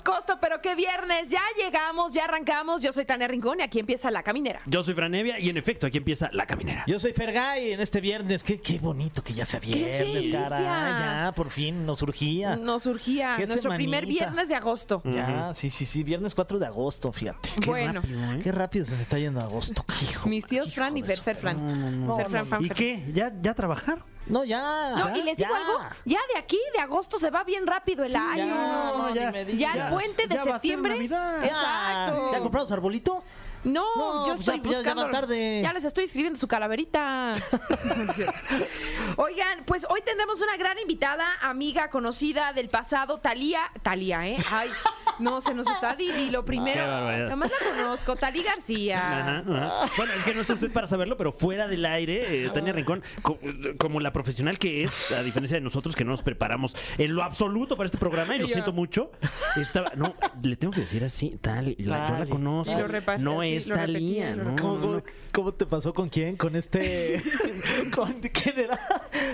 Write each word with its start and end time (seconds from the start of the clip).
Costo, 0.00 0.38
pero 0.40 0.60
qué 0.60 0.74
viernes. 0.74 1.28
Ya 1.30 1.42
llegamos, 1.62 2.12
ya 2.12 2.24
arrancamos. 2.24 2.82
Yo 2.82 2.92
soy 2.92 3.04
Tania 3.04 3.28
Rincón 3.28 3.60
y 3.60 3.62
aquí 3.62 3.78
empieza 3.78 4.10
la 4.10 4.22
caminera. 4.22 4.60
Yo 4.66 4.82
soy 4.82 4.94
Franevia 4.94 5.38
y 5.38 5.48
en 5.50 5.56
efecto 5.56 5.86
aquí 5.86 5.98
empieza 5.98 6.28
la 6.32 6.46
caminera. 6.46 6.84
Yo 6.86 6.98
soy 6.98 7.12
Fergay 7.12 7.72
en 7.72 7.80
este 7.80 8.00
viernes. 8.00 8.42
Qué, 8.42 8.60
qué 8.60 8.78
bonito 8.78 9.22
que 9.22 9.34
ya 9.34 9.44
sea 9.46 9.60
viernes, 9.60 10.32
caray. 10.32 10.62
Ya, 10.62 11.32
por 11.34 11.50
fin 11.50 11.84
nos 11.86 11.98
surgía. 12.00 12.56
Nos 12.56 12.82
surgía 12.84 13.34
Qué 13.36 13.46
nuestro 13.46 13.70
primer 13.74 14.06
viernes 14.06 14.48
de 14.48 14.54
agosto. 14.54 15.02
Ya, 15.04 15.52
sí, 15.54 15.70
sí, 15.70 15.86
sí. 15.86 16.02
Viernes 16.02 16.34
4 16.34 16.58
de 16.58 16.66
agosto, 16.66 17.12
fíjate. 17.12 17.48
Qué 17.60 17.68
Bueno. 17.70 18.00
rápido, 18.00 18.32
¿eh? 18.32 18.40
Qué 18.42 18.52
rápido 18.52 18.84
se 18.84 18.96
me 18.96 19.02
está 19.02 19.18
yendo 19.18 19.40
agosto. 19.40 19.84
Hijo, 20.02 20.28
Mis 20.28 20.46
tíos 20.46 20.74
Fran 20.74 20.96
y 20.96 21.02
Fer, 21.02 21.20
Fer, 21.20 21.36
Fran. 21.36 22.06
No, 22.06 22.16
Fer, 22.16 22.28
Fran, 22.28 22.42
no, 22.44 22.46
Fran, 22.48 22.64
¿Y 22.64 22.68
Fer. 22.68 22.76
qué? 22.76 23.04
¿Ya, 23.12 23.32
ya 23.40 23.54
trabajar? 23.54 24.04
No, 24.28 24.44
ya. 24.44 24.90
No, 24.96 25.16
y 25.16 25.22
les 25.22 25.36
digo 25.36 25.50
ya. 25.50 25.56
algo, 25.56 25.80
ya 26.04 26.20
de 26.32 26.38
aquí, 26.38 26.58
de 26.74 26.80
agosto, 26.80 27.18
se 27.18 27.30
va 27.30 27.44
bien 27.44 27.66
rápido 27.66 28.04
el 28.04 28.14
año. 28.14 28.46
ya, 28.46 28.92
no, 28.96 29.14
ya. 29.14 29.32
Ya 29.42 29.72
el 29.86 29.92
puente 29.92 30.26
de 30.26 30.34
Ya 30.34 30.36
va 30.36 30.40
a 30.40 30.44
ser 30.44 30.52
septiembre. 30.54 30.94
Exacto. 31.04 32.32
¿Ya 32.32 32.40
compraron 32.40 32.68
su 32.68 32.74
arbolito? 32.74 33.24
No, 33.64 33.84
No, 33.96 34.26
yo 34.26 34.34
pues 34.36 34.40
estoy 34.40 34.58
ya- 34.58 34.62
ya- 34.62 34.70
ya 34.70 34.76
buscando. 34.78 35.10
tarde. 35.10 35.60
Ya 35.62 35.72
les 35.72 35.84
estoy 35.84 36.04
escribiendo 36.04 36.38
su 36.38 36.46
calaverita. 36.46 37.32
Oigan, 39.16 39.64
pues 39.64 39.84
hoy 39.90 40.00
tendremos 40.02 40.40
una 40.40 40.56
gran 40.56 40.78
invitada, 40.78 41.26
amiga, 41.42 41.90
conocida 41.90 42.52
del 42.52 42.68
pasado, 42.68 43.18
Talía. 43.18 43.70
Talía, 43.82 44.26
¿eh? 44.28 44.36
Ay, 44.52 44.70
no, 45.18 45.40
se 45.40 45.54
nos 45.54 45.66
está 45.66 45.94
Didi. 45.94 46.30
Lo 46.30 46.44
primero, 46.44 46.82
nada 46.86 47.36
más 47.36 47.50
la 47.50 47.76
conozco, 47.82 48.16
Talí 48.16 48.42
García. 48.42 48.98
Ajá, 49.20 49.38
ajá. 49.46 49.90
Bueno, 49.96 50.12
es 50.16 50.24
que 50.24 50.34
no 50.34 50.40
está 50.40 50.54
usted 50.54 50.70
para 50.72 50.86
saberlo, 50.86 51.16
pero 51.16 51.32
fuera 51.32 51.66
del 51.68 51.84
aire, 51.84 52.44
eh, 52.46 52.50
Tania 52.50 52.72
Rincón, 52.72 53.02
co- 53.22 53.38
como 53.78 54.00
la 54.00 54.12
profesional 54.12 54.58
que 54.58 54.82
es, 54.84 55.12
a 55.12 55.22
diferencia 55.22 55.56
de 55.56 55.60
nosotros 55.62 55.96
que 55.96 56.04
no 56.04 56.10
nos 56.12 56.22
preparamos 56.22 56.76
en 56.98 57.14
lo 57.14 57.22
absoluto 57.22 57.76
para 57.76 57.86
este 57.86 57.98
programa, 57.98 58.36
y 58.36 58.38
lo 58.38 58.48
siento 58.48 58.72
mucho, 58.72 59.10
estaba, 59.56 59.92
no, 59.96 60.14
le 60.42 60.56
tengo 60.56 60.72
que 60.72 60.80
decir 60.80 61.04
así, 61.04 61.38
tal, 61.40 61.66
la- 61.66 61.74
yo 61.78 61.90
la 61.90 62.06
Tali. 62.18 62.30
conozco, 62.30 62.72
Y 62.72 62.76
lo 62.76 62.88
repa- 62.88 63.18
no 63.18 63.42
sí, 63.42 63.54
es 63.54 63.66
lo 63.66 63.74
repetía, 63.76 64.26
Talía, 64.30 64.36
lo 64.36 64.44
no. 64.44 64.56
¿Cómo, 64.56 64.74
no, 64.74 64.80
cómo- 64.80 64.92
no. 64.94 65.02
cómo 65.32 65.52
te 65.54 65.66
pasó 65.66 65.92
con 65.92 66.08
quién? 66.08 66.36
Con 66.36 66.56
este. 66.56 67.22
con, 67.94 68.12
¿Quién 68.20 68.58
era? 68.58 68.78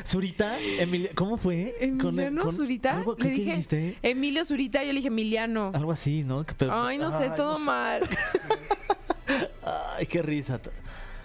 ¿Zurita? 0.06 0.58
Emilia, 0.78 1.10
¿Cómo 1.14 1.36
fue? 1.36 1.74
Con- 2.00 2.08
Emiliano 2.18 2.42
con- 2.42 2.52
Zurita. 2.52 2.96
algo- 2.96 3.16
le 3.18 3.22
¿Qué, 3.24 3.28
qué 3.28 3.34
dije, 3.34 3.50
dijiste? 3.50 3.98
Emilio 4.02 4.44
Zurita, 4.44 4.80
yo 4.82 4.88
le 4.88 4.94
dije 4.96 5.08
Emiliano. 5.08 5.72
Algo 5.74 5.92
así, 5.92 6.22
¿no? 6.24 6.44
Que- 6.46 6.54
Ay, 6.70 6.98
no 6.98 7.10
sé, 7.10 7.30
todo 7.30 7.58
mal. 7.58 8.08
Ay, 9.96 10.06
qué 10.06 10.22
risa. 10.22 10.60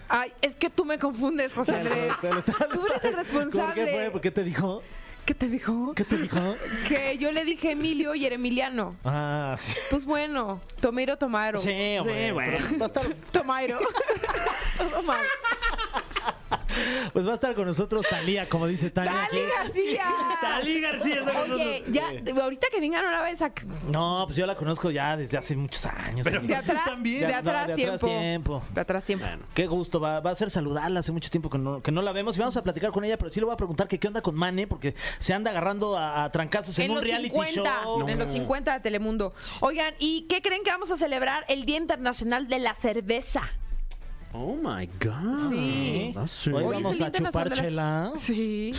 Ay, 0.08 0.31
es 0.42 0.55
que 0.55 0.69
tú 0.69 0.86
me 0.86 0.97
confundes, 0.97 1.53
José 1.53 1.75
Andrés. 1.75 2.14
Tú 2.19 2.28
eres 2.28 3.03
el 3.05 3.11
¿Por 3.14 3.20
responsable. 3.20 3.86
qué 3.86 3.92
fue? 3.92 4.11
¿Por 4.11 4.22
qué 4.22 4.31
te 4.31 4.44
dijo? 4.44 4.81
¿Qué 5.25 5.36
te 5.36 5.47
dijo? 5.47 5.94
¿Qué 5.94 6.05
te 6.05 6.17
dijo? 6.17 6.39
Que 6.88 7.16
yo 7.20 7.31
le 7.31 7.45
dije 7.45 7.72
Emilio 7.73 8.16
y 8.16 8.25
era 8.25 8.33
Emiliano. 8.33 8.95
Ah, 9.05 9.53
sí. 9.59 9.75
Pues 9.92 10.03
bueno, 10.05 10.59
Tomero 10.81 11.17
Tomaro. 11.17 11.59
Sí, 11.59 11.97
hombre. 12.00 12.33
Pero 12.36 12.80
Va 12.80 12.86
a 12.86 12.88
estar, 12.88 13.03
Tomairo. 13.31 13.77
Todo 14.77 15.03
mal. 15.03 15.23
Pues 17.20 17.28
va 17.28 17.31
a 17.31 17.36
estar 17.36 17.53
con 17.53 17.66
nosotros 17.66 18.06
Talía, 18.09 18.48
como 18.48 18.66
dice 18.66 18.89
Tania. 18.92 19.12
¡Dali 19.14 19.39
aquí. 19.42 19.50
García! 19.58 20.06
Talí 20.42 20.80
García 20.81 21.16
está 21.20 21.34
con 21.34 21.52
Oye, 21.52 21.81
nosotros. 21.86 21.94
ya, 22.36 22.44
ahorita 22.44 22.67
que 22.72 22.80
vengan 22.80 23.03
una 23.06 23.22
vez 23.23 23.42
a... 23.42 23.52
No, 23.92 24.23
pues 24.26 24.38
yo 24.38 24.45
la 24.45 24.56
conozco 24.56 24.89
ya 24.89 25.17
desde 25.17 25.38
hace 25.38 25.58
muchos 25.58 25.86
años. 25.86 26.23
Pero- 26.23 26.39
De 26.42 26.56
atrás, 26.56 26.86
también. 26.86 27.23
de 27.28 27.30
Ya, 27.30 27.42
no, 27.42 27.50
atrás 27.50 27.67
de 27.67 27.73
tiempo. 27.76 27.95
atrás 27.95 28.20
tiempo. 28.22 28.64
De 28.73 28.81
atrás 28.81 29.04
tiempo. 29.04 29.26
Bueno. 29.26 29.44
Qué 29.54 29.67
gusto, 29.67 29.99
va, 29.99 30.21
va 30.21 30.32
a 30.32 30.36
ser 30.36 30.49
saludarla. 30.49 31.02
Hace 31.02 31.11
mucho 31.11 31.30
tiempo 31.30 31.49
que 31.49 31.58
no, 31.58 31.82
que 31.82 31.92
no 31.92 32.02
la 32.02 32.14
vemos 32.14 32.38
y 32.38 32.39
vamos 32.39 32.55
a 32.55 32.64
platicar 32.64 32.92
con 32.92 33.04
ella, 33.04 33.17
pero 33.17 33.30
sí 33.30 33.42
le 33.42 33.45
voy 33.48 33.54
a 33.54 33.58
preguntar 33.58 33.88
que 33.89 33.99
qué 33.99 34.08
onda 34.08 34.21
con 34.21 34.36
Mane, 34.36 34.65
porque 34.65 34.95
se 35.20 35.33
anda 35.33 35.52
agarrando 35.52 35.98
a, 35.98 36.23
a 36.23 36.32
trancazos 36.32 36.80
en, 36.80 36.86
En 36.86 36.92
un 36.92 36.98
los, 36.98 37.04
reality 37.05 37.36
50, 37.36 37.82
show. 37.83 38.08
en 38.08 38.17
los 38.17 38.30
50 38.32 38.73
de 38.76 38.80
Telemundo. 38.80 39.33
Oigan, 39.60 39.94
¿y 39.99 40.21
qué 40.30 40.42
creen 40.42 40.64
que 40.64 40.71
vamos 40.71 40.89
a 40.92 40.95
celebrar 40.98 41.44
el 41.49 41.65
Día 41.65 41.77
Internacional 41.77 42.48
de 42.48 42.60
la 42.60 42.73
Cerveza? 42.76 43.42
Oh 44.32 44.56
my 44.56 44.86
God. 45.04 45.52
Sí. 45.52 46.14
Ah, 46.16 46.26
sí. 46.28 46.52
Hoy 46.52 46.64
vamos 46.64 47.00
el 47.00 47.04
a 47.08 47.12
chupar 47.12 47.52
chela. 47.52 48.12
Sí. 48.16 48.72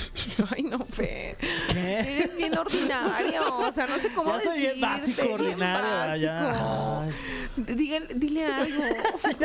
Ay, 0.55 0.63
no, 0.63 0.79
Fe. 0.87 1.37
¿Qué? 1.73 1.99
Eres 1.99 2.37
bien 2.37 2.57
ordinario. 2.57 3.57
O 3.59 3.73
sea, 3.73 3.87
no 3.87 3.99
sé 3.99 4.13
cómo 4.13 4.39
Ya 4.39 4.45
soy 4.45 4.59
bien 4.61 4.81
decirte, 4.81 4.87
básico, 5.23 5.35
ordinario. 5.35 6.23
Ya. 6.23 7.09
Dígan- 7.57 8.07
dile 8.15 8.47
algo. 8.47 8.85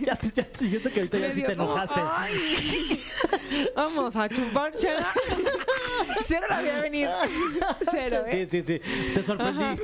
Ya, 0.00 0.16
te- 0.16 0.32
ya 0.34 0.44
te 0.44 0.68
siento 0.68 0.90
que 0.90 1.00
ahorita 1.00 1.18
ya 1.18 1.32
sí 1.32 1.42
te 1.42 1.54
como, 1.56 1.72
enojaste. 1.72 2.00
"Ay". 2.16 3.04
Vamos 3.76 4.16
a 4.16 4.28
chupar 4.30 4.74
chela. 4.76 5.06
Cero 6.24 6.46
la 6.48 6.60
voy 6.60 6.70
a 6.70 6.80
venir. 6.80 7.08
Cero, 7.90 8.24
¿eh? 8.26 8.48
Sí, 8.50 8.62
sí, 8.64 8.80
sí. 8.80 9.12
Te 9.14 9.22
sorprendí. 9.22 9.82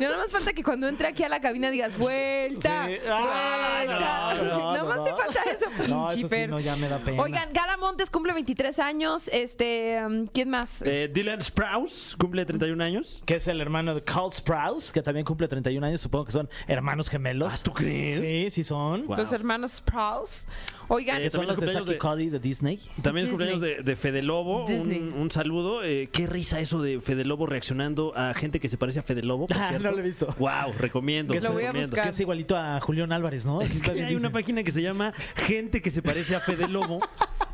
Ya 0.00 0.06
nada 0.08 0.18
más 0.18 0.32
falta 0.32 0.52
que 0.52 0.62
cuando 0.64 0.88
entre 0.88 1.06
aquí 1.08 1.22
a 1.22 1.28
la 1.28 1.40
cabina 1.40 1.70
digas 1.70 1.96
vuelta. 1.96 2.86
Sí. 2.86 2.96
Ah, 3.08 3.67
no, 3.86 4.76
no, 4.76 4.84
más 4.86 4.96
no. 4.98 5.04
te 5.04 5.14
falta 5.14 5.40
eso. 5.50 5.66
No, 5.88 6.08
pinche 6.08 6.26
eso 6.26 6.28
sí, 6.28 6.46
no, 6.48 6.60
ya 6.60 6.76
me 6.76 6.88
da 6.88 6.98
pena. 6.98 7.22
Oigan, 7.22 7.52
Gala 7.52 7.76
Montes 7.76 8.10
cumple 8.10 8.32
23 8.32 8.78
años. 8.78 9.28
Este, 9.32 10.00
um, 10.04 10.26
¿quién 10.26 10.50
más? 10.50 10.82
Eh, 10.82 11.10
Dylan 11.12 11.42
Sprouse 11.42 12.16
cumple 12.18 12.44
31 12.44 12.82
años. 12.82 13.22
Que 13.24 13.36
es 13.36 13.48
el 13.48 13.60
hermano 13.60 13.94
de 13.94 14.02
Carl 14.02 14.32
Sprouse, 14.32 14.92
que 14.92 15.02
también 15.02 15.24
cumple 15.24 15.48
31 15.48 15.86
años. 15.86 16.00
Supongo 16.00 16.26
que 16.26 16.32
son 16.32 16.48
hermanos 16.66 17.08
gemelos. 17.08 17.54
Ah, 17.54 17.62
¿tú 17.62 17.72
crees? 17.72 18.20
Sí, 18.20 18.50
sí 18.50 18.64
son. 18.64 19.06
Wow. 19.06 19.16
Los 19.16 19.32
hermanos 19.32 19.72
Sprouse. 19.72 20.46
Oigan, 20.88 21.20
Eh, 21.20 21.24
Que 21.24 21.30
son 21.30 21.46
los 21.46 21.60
de 21.60 21.68
Saki 21.68 21.90
de- 21.90 21.98
Cody 21.98 22.30
de 22.30 22.38
Disney. 22.38 22.80
También 23.02 23.26
es 23.26 23.30
cumpleaños 23.30 23.60
de, 23.60 23.82
de 23.82 23.96
Fede 23.96 24.22
Lobo. 24.22 24.64
Disney. 24.66 24.98
Un, 25.00 25.12
un 25.14 25.30
saludo. 25.30 25.84
Eh, 25.84 26.08
qué 26.12 26.26
risa 26.26 26.60
eso 26.60 26.80
de 26.80 27.00
Fede 27.00 27.24
Lobo 27.24 27.46
reaccionando 27.46 28.12
a 28.16 28.32
gente 28.34 28.58
que 28.60 28.68
se 28.68 28.78
parece 28.78 28.98
a 29.00 29.02
Fede 29.02 29.22
Lobo. 29.22 29.46
Ah, 29.54 29.72
no 29.80 29.90
lo 29.92 29.98
he 29.98 30.02
visto. 30.02 30.26
Wow, 30.38 30.72
recomiendo. 30.78 31.34
Lo 31.34 31.40
voy 31.40 31.48
a 31.64 31.66
recomiendo. 31.66 31.80
buscar. 31.90 32.04
Que 32.04 32.10
es 32.10 32.20
igualito 32.20 32.56
a 32.56 32.80
Julián 32.80 33.12
Álvarez, 33.12 33.44
¿no? 33.44 33.60
Es 33.60 33.82
que 33.82 33.90
hay 34.02 34.14
una 34.16 34.30
página 34.30 34.62
que 34.64 34.72
se 34.72 34.80
llama 34.82 35.12
Gente 35.36 35.82
que 35.82 35.90
se 35.90 36.00
parece 36.02 36.34
a 36.36 36.40
Fede 36.40 36.68
Lobo. 36.68 37.00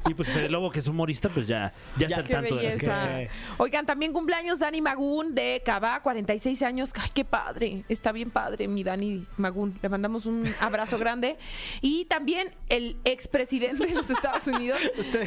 Y 0.06 0.14
pues 0.14 0.28
Fede 0.28 0.48
Lobo, 0.50 0.70
que 0.70 0.80
es 0.80 0.86
humorista, 0.86 1.28
pues 1.30 1.46
ya, 1.46 1.72
ya, 1.96 2.08
Ya, 2.08 2.16
está 2.16 2.20
al 2.20 2.28
tanto 2.44 2.56
de 2.56 2.62
las 2.64 2.78
cosas. 2.78 3.08
Oigan, 3.56 3.86
también 3.86 4.12
cumpleaños 4.12 4.58
Dani 4.58 4.80
Magún 4.82 5.34
de 5.34 5.62
Cabá, 5.64 6.00
46 6.02 6.62
años. 6.62 6.92
Ay, 6.94 7.10
qué 7.14 7.24
padre. 7.24 7.84
Está 7.88 8.12
bien 8.12 8.30
padre, 8.30 8.68
mi 8.68 8.84
Dani 8.84 9.24
Magún. 9.38 9.78
Le 9.82 9.88
mandamos 9.88 10.26
un 10.26 10.44
abrazo 10.60 10.98
grande. 10.98 11.38
Y 11.80 12.04
también 12.04 12.54
el 12.68 12.96
expresidente 13.04 13.86
de 13.86 13.94
los 13.94 14.10
Estados 14.10 14.46
Unidos. 14.46 14.78
Usted, 14.98 15.22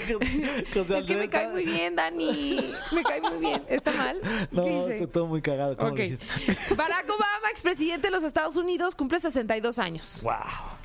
Es 0.96 1.06
que 1.06 1.16
me 1.16 1.30
cae 1.30 1.48
muy 1.48 1.66
bien, 1.66 1.96
Dani. 1.96 2.72
Me 2.92 3.04
cae 3.04 3.20
muy 3.22 3.40
bien. 3.40 3.64
¿Está 3.68 3.92
mal? 3.94 4.20
No, 4.52 4.88
está 4.88 5.08
todo 5.08 5.26
muy 5.26 5.42
cagado. 5.42 5.76
¿cómo 5.76 5.90
Ok. 5.90 5.98
lo 5.98 6.04
dijiste? 6.04 6.76
Barack 6.76 7.06
Obama, 7.06 7.50
expresidente 7.52 8.08
de 8.08 8.12
los 8.12 8.24
Estados 8.24 8.58
Unidos, 8.58 8.94
cumple 8.94 9.18
62 9.20 9.80
años. 9.80 10.22
Wow. 10.24 10.34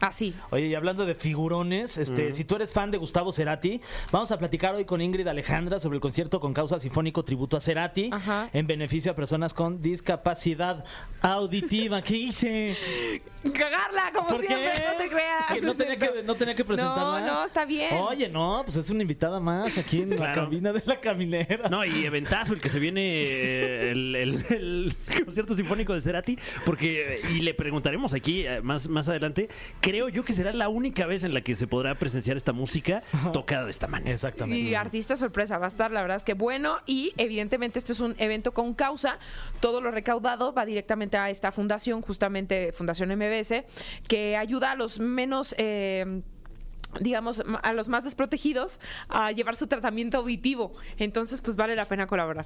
Así. 0.01 0.35
Oye, 0.51 0.67
y 0.69 0.75
hablando 0.75 1.05
de 1.05 1.15
figurones, 1.15 1.99
este, 1.99 2.33
si 2.33 2.45
tú 2.45 2.57
eres 2.57 2.73
fan 2.73 2.91
de 2.91 2.99
Gustavo 2.99 3.33
Cerati, 3.33 3.82
vamos 4.11 4.31
a 4.33 4.39
platicar 4.39 4.75
hoy 4.75 4.85
con 4.85 5.01
Ingrid 5.01 5.27
Alejandra 5.27 5.79
sobre 5.81 5.97
el 5.97 6.01
concierto 6.01 6.41
con 6.41 6.53
causa 6.55 6.79
sinfónico 6.81 7.23
tributo 7.25 7.57
a 7.57 7.61
Cerati 7.61 8.11
Ajá. 8.13 8.49
en 8.53 8.67
beneficio 8.67 9.13
a 9.13 9.15
personas 9.15 9.55
con 9.55 9.81
discapacidad 9.83 10.85
auditiva. 11.21 12.03
¿Qué 12.03 12.17
hice? 12.17 12.77
Cagarla, 13.53 14.13
como 14.15 14.29
¿Por 14.29 14.41
siempre, 14.41 14.71
qué? 14.73 14.83
no 14.93 14.97
te 14.99 15.09
creas. 15.09 15.47
¿Que 15.53 15.61
no, 15.61 15.75
tenía 15.75 15.97
que, 15.97 16.23
no 16.23 16.35
tenía 16.37 16.55
que 16.55 16.65
presentarla. 16.65 17.21
No, 17.21 17.27
no, 17.27 17.45
está 17.45 17.65
bien. 17.65 17.95
Oye, 17.95 18.29
no, 18.29 18.63
pues 18.65 18.77
es 18.77 18.89
una 18.91 19.03
invitada 19.03 19.41
más 19.41 19.77
aquí 19.79 20.03
en 20.03 20.19
la 20.19 20.33
cabina 20.33 20.73
de 20.73 20.83
la 20.87 21.01
caminera. 21.01 21.69
No, 21.69 21.85
y 21.85 22.05
eventazo 22.05 22.53
el 22.55 22.61
que 22.61 22.69
se 22.69 22.79
viene 22.79 23.03
eh, 23.25 23.91
el, 23.91 24.15
el- 24.17 24.45
el 24.51 25.25
concierto 25.25 25.57
sinfónico 25.57 25.93
de 25.93 26.01
Cerati, 26.03 26.39
porque, 26.65 27.21
y 27.35 27.41
le 27.41 27.53
preguntaremos 27.55 28.15
aquí 28.15 28.47
eh, 28.47 28.61
más, 28.63 28.89
más 28.89 29.09
adelante, 29.09 29.49
creo 29.81 30.09
yo 30.09 30.25
que 30.25 30.33
será 30.35 30.53
la 30.53 30.69
única 30.69 31.07
vez 31.07 31.25
en 31.25 31.35
la 31.35 31.41
que 31.41 31.57
se 31.57 31.67
podrá 31.67 31.95
presenciar 31.97 32.37
esta 32.37 32.53
música 32.53 33.03
tocada 33.33 33.65
de 33.65 33.72
esta 33.73 33.87
manera. 33.89 34.13
Exactamente. 34.13 34.71
Y 34.71 34.75
artista 34.75 35.17
sorpresa 35.17 35.59
va 35.59 35.67
a 35.67 35.69
estar, 35.69 35.91
la 35.91 36.03
verdad 36.03 36.19
es 36.19 36.25
que 36.25 36.35
bueno. 36.35 36.79
Y 36.87 37.13
evidentemente 37.17 37.79
este 37.79 37.93
es 37.93 38.01
un 38.01 38.15
evento 38.19 38.53
con 38.53 38.75
causa. 38.75 39.19
Todo 39.61 39.81
lo 39.81 39.91
recaudado 39.91 40.53
va 40.53 40.65
directamente 40.65 41.17
a 41.17 41.31
esta 41.31 41.53
fundación, 41.53 42.03
justamente 42.03 42.73
Fundación 42.73 43.11
MBS, 43.11 43.65
que 44.07 44.37
ayuda 44.37 44.73
a 44.73 44.75
los 44.77 45.01
menos... 45.01 45.55
eh, 45.59 46.23
digamos, 47.01 47.43
a 47.63 47.73
los 47.73 47.89
más 47.89 48.05
desprotegidos 48.05 48.79
a 49.09 49.33
llevar 49.33 49.57
su 49.57 49.67
tratamiento 49.67 50.19
auditivo. 50.19 50.75
Entonces, 50.99 51.41
pues 51.41 51.57
vale 51.57 51.75
la 51.75 51.87
pena 51.87 52.07
colaborar. 52.07 52.45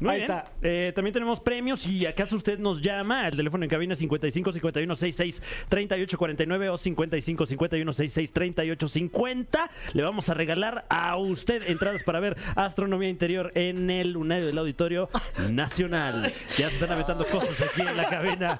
Muy 0.00 0.10
Ahí 0.10 0.16
bien. 0.18 0.30
está. 0.30 0.50
Eh, 0.60 0.92
también 0.94 1.12
tenemos 1.12 1.38
premios 1.40 1.86
y 1.86 2.04
acaso 2.04 2.34
usted 2.36 2.58
nos 2.58 2.82
llama 2.82 3.26
al 3.26 3.36
teléfono 3.36 3.62
en 3.64 3.70
cabina 3.70 3.94
55 3.94 4.52
51 4.52 4.96
66 4.96 5.42
38 5.68 6.18
49 6.18 6.68
o 6.68 6.76
55 6.76 7.46
51 7.46 7.92
66 7.92 8.32
38 8.32 8.88
50. 8.88 9.70
Le 9.92 10.02
vamos 10.02 10.28
a 10.28 10.34
regalar 10.34 10.84
a 10.88 11.16
usted 11.16 11.68
entradas 11.68 12.02
para 12.02 12.18
ver 12.20 12.36
Astronomía 12.56 13.08
Interior 13.08 13.52
en 13.54 13.88
el 13.88 14.12
lunario 14.12 14.46
del 14.46 14.58
Auditorio 14.58 15.08
Nacional. 15.50 16.32
Ya 16.58 16.68
se 16.68 16.74
están 16.74 16.90
aventando 16.92 17.24
cosas 17.26 17.62
aquí 17.62 17.82
en 17.82 17.96
la 17.96 18.08
cabina. 18.08 18.58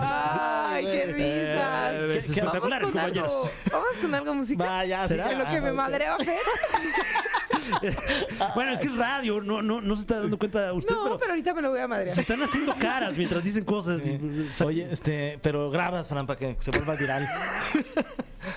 Ay, 0.00 0.84
qué 0.84 1.02
Eh, 1.02 1.12
risas. 1.12 1.94
es 1.94 2.00
¿Qué- 2.00 2.32
qué- 2.32 2.40
espectaculares, 2.40 2.92
Vamos 2.92 3.12
con 3.12 3.22
compañeros. 3.22 3.32
algo- 3.32 3.50
Vamos 3.72 3.98
con 4.00 4.14
algo 4.14 4.34
musical. 4.34 4.66
Vaya, 4.68 5.02
sí, 5.02 5.08
¿Será? 5.08 5.32
En 5.32 5.38
lo 5.38 5.44
que 5.46 5.50
ah, 5.56 5.60
me 5.60 5.70
ok. 5.70 6.28
Bueno, 8.54 8.72
es 8.72 8.80
que 8.80 8.88
es 8.88 8.96
radio, 8.96 9.40
no, 9.40 9.62
no, 9.62 9.80
no 9.80 9.94
se 9.96 10.02
está 10.02 10.20
dando 10.20 10.38
cuenta 10.38 10.72
usted, 10.72 10.94
No, 10.94 11.04
pero, 11.04 11.18
pero 11.18 11.30
ahorita 11.32 11.54
me 11.54 11.62
lo 11.62 11.70
voy 11.70 11.80
a 11.80 11.88
madrear. 11.88 12.14
se 12.14 12.22
están 12.22 12.42
haciendo 12.42 12.74
caras 12.76 13.16
mientras 13.16 13.42
dicen 13.44 13.64
cosas. 13.64 14.00
Oye, 14.64 14.88
este, 14.90 15.38
pero 15.42 15.70
grabas, 15.70 16.08
Fran, 16.08 16.26
para 16.26 16.38
que 16.38 16.56
se 16.60 16.70
vuelva 16.70 16.94
viral. 16.94 17.28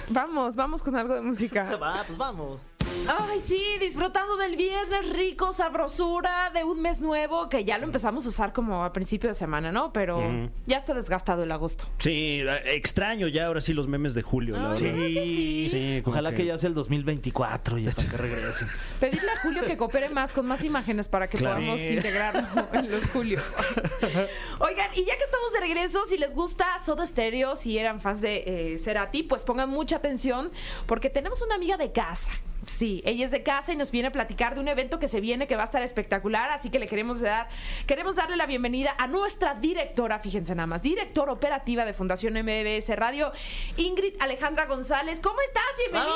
Vamos, 0.10 0.56
vamos 0.56 0.82
con 0.82 0.96
algo 0.96 1.14
de 1.14 1.22
música. 1.22 1.76
Va, 1.82 2.04
pues 2.06 2.18
vamos. 2.18 2.62
Ay, 3.08 3.42
sí, 3.46 3.62
disfrutando 3.80 4.38
del 4.38 4.56
viernes 4.56 5.10
rico, 5.10 5.52
sabrosura 5.54 6.52
de 6.54 6.64
un 6.64 6.82
mes 6.82 7.02
nuevo 7.02 7.50
que 7.50 7.66
ya 7.66 7.78
lo 7.78 7.84
empezamos 7.86 8.26
a 8.26 8.30
usar 8.30 8.54
como 8.54 8.84
a 8.86 8.94
principio 8.94 9.30
de 9.30 9.34
semana, 9.34 9.72
¿no? 9.72 9.92
Pero 9.92 10.50
ya 10.66 10.78
está 10.78 10.94
desgastado 10.94 11.44
el 11.44 11.52
agosto. 11.52 11.86
Sí, 11.98 12.42
extraño 12.66 13.28
ya 13.28 13.48
ahora 13.48 13.62
sí 13.62 13.74
los 13.74 13.88
memes 13.88 14.14
de 14.14 14.22
Julio, 14.22 14.56
la 14.56 14.66
Ah, 14.66 14.70
verdad. 14.70 14.84
¿verdad 14.84 15.04
que 15.08 15.14
sí? 15.14 15.68
Sí, 15.70 16.02
Ojalá 16.06 16.34
que... 16.34 16.46
ya 16.46 16.58
sea 16.58 16.70
el 16.70 16.76
2024 16.76 17.78
ya 17.78 17.92
para 17.92 18.10
que 18.10 18.18
regresen. 18.18 18.68
Pedirle 19.00 19.32
a 19.32 19.40
Julio 19.42 19.66
que 19.66 19.76
coopere 19.78 20.10
más 20.10 20.32
con 20.34 20.46
más 20.46 20.64
imágenes 20.64 21.08
para 21.08 21.28
que 21.28 21.38
Claro. 21.38 21.56
podamos 21.58 21.82
integrarlo 21.82 22.48
en 22.74 22.90
los 22.90 23.10
Julios. 23.10 23.44
Oigan, 24.60 24.90
y 24.96 25.04
ya 25.06 25.18
que 25.18 25.24
estamos 25.24 25.52
de 25.54 25.60
regreso, 25.60 26.06
si 26.06 26.18
les 26.18 26.34
gusta 26.34 26.66
Soda 26.86 27.06
Stereo, 27.06 27.56
si 27.56 27.78
eran 27.78 28.00
fans 28.02 28.22
de 28.22 28.44
eh, 28.74 28.78
Cerati, 28.80 29.24
pues 29.24 29.44
pongan 29.44 29.70
mucha 29.70 29.98
atención 29.98 30.52
porque 30.86 31.10
tenemos 31.10 31.42
una 31.42 31.56
amiga 31.56 31.76
de 31.78 31.92
casa. 31.92 32.32
Sí, 32.66 33.02
ella 33.06 33.26
es 33.26 33.32
de 33.32 33.44
casa 33.44 33.74
y 33.74 33.76
nos 33.76 33.92
viene 33.92 34.08
a 34.08 34.12
platicar 34.12 34.56
de 34.56 34.62
un 34.62 34.68
evento 34.68 35.00
que 35.00 35.08
se 35.08 35.20
viene 35.22 35.48
que 35.48 35.56
va 35.56 35.64
a 35.64 35.66
estar 35.66 35.82
espectacular, 35.82 36.52
así 36.52 36.70
que 36.70 36.80
le 36.80 36.88
queremos 36.88 37.20
dar, 37.20 37.50
queremos 37.88 38.16
darle 38.16 38.38
la 38.38 38.46
bienvenida 38.46 38.96
a 38.98 39.08
nuestra 39.08 39.56
directora, 39.56 40.20
fíjense 40.20 40.56
nada 40.56 40.68
más, 40.68 40.82
directora 40.82 41.32
operativa 41.32 41.86
de 41.86 41.94
Fundación 41.94 42.34
MBS 42.34 42.96
Radio, 42.96 43.32
Ingrid 43.78 44.16
Alejandra 44.20 44.66
González. 44.66 45.20
¿Cómo 45.20 45.40
estás? 45.42 45.64
Bienvenida. 45.78 46.14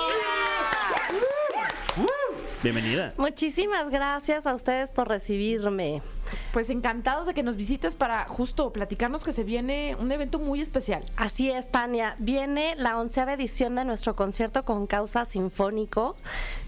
Bienvenida. 2.63 3.13
Muchísimas 3.17 3.89
gracias 3.89 4.45
a 4.45 4.53
ustedes 4.53 4.91
por 4.91 5.07
recibirme. 5.07 6.01
Pues 6.53 6.69
encantados 6.69 7.27
de 7.27 7.33
que 7.33 7.43
nos 7.43 7.55
visites 7.55 7.95
para 7.95 8.25
justo 8.27 8.71
platicarnos 8.73 9.23
que 9.23 9.31
se 9.31 9.43
viene 9.43 9.95
un 9.99 10.11
evento 10.11 10.39
muy 10.39 10.61
especial. 10.61 11.03
Así 11.15 11.49
es, 11.51 11.69
Tania. 11.71 12.15
Viene 12.19 12.75
la 12.77 12.97
onceava 12.99 13.33
edición 13.33 13.75
de 13.75 13.85
nuestro 13.85 14.15
concierto 14.15 14.63
con 14.65 14.87
causa 14.87 15.25
sinfónico. 15.25 16.15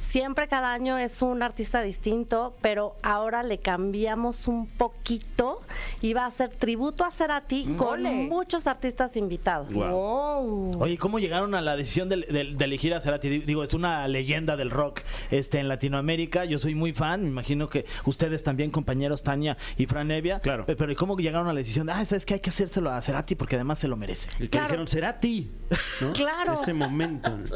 Siempre 0.01 0.47
cada 0.47 0.73
año 0.73 0.97
es 0.97 1.21
un 1.21 1.43
artista 1.43 1.83
distinto, 1.83 2.55
pero 2.61 2.95
ahora 3.03 3.43
le 3.43 3.59
cambiamos 3.59 4.47
un 4.47 4.65
poquito 4.65 5.61
y 6.01 6.13
va 6.13 6.25
a 6.25 6.31
ser 6.31 6.49
tributo 6.49 7.05
a 7.05 7.11
Cerati 7.11 7.65
con 7.77 7.99
Ole. 8.07 8.09
muchos 8.27 8.65
artistas 8.65 9.15
invitados. 9.17 9.71
Wow. 9.71 10.81
Oye, 10.81 10.97
¿cómo 10.97 11.19
llegaron 11.19 11.53
a 11.53 11.61
la 11.61 11.75
decisión 11.75 12.09
de, 12.09 12.17
de- 12.17 12.55
de 12.55 12.65
elegir 12.65 12.93
a 12.95 13.01
Cerati? 13.01 13.29
Di- 13.29 13.39
Digo, 13.39 13.63
es 13.63 13.75
una 13.75 14.07
leyenda 14.07 14.57
del 14.57 14.71
rock 14.71 15.01
este, 15.29 15.59
en 15.59 15.67
Latinoamérica. 15.67 16.43
Yo 16.45 16.57
soy 16.57 16.73
muy 16.73 16.91
fan. 16.91 17.21
Me 17.21 17.29
imagino 17.29 17.69
que 17.69 17.85
ustedes 18.05 18.43
también, 18.43 18.71
compañeros 18.71 19.21
Tania 19.21 19.48
y 19.77 19.85
Fran 19.85 20.09
Evia. 20.11 20.39
Claro. 20.39 20.65
Pe- 20.65 20.75
Pero 20.75 20.91
¿y 20.91 20.95
cómo 20.95 21.17
llegaron 21.17 21.47
a 21.47 21.53
la 21.53 21.59
decisión 21.59 21.87
de, 21.87 21.93
ah, 21.93 22.05
sabes 22.05 22.25
que 22.25 22.35
hay 22.35 22.39
que 22.39 22.49
hacérselo 22.49 22.91
a 22.91 23.01
Cerati 23.01 23.35
porque 23.35 23.55
además 23.55 23.79
se 23.79 23.87
lo 23.87 23.95
merece? 23.97 24.29
El 24.39 24.45
que 24.45 24.49
Claro. 24.49 24.67
dijeron 24.67 24.87
será 24.87 25.19
ti. 25.19 25.51
¿no? 26.01 26.13
Claro. 26.13 26.53
Ese 26.61 26.73
momento. 26.73 27.31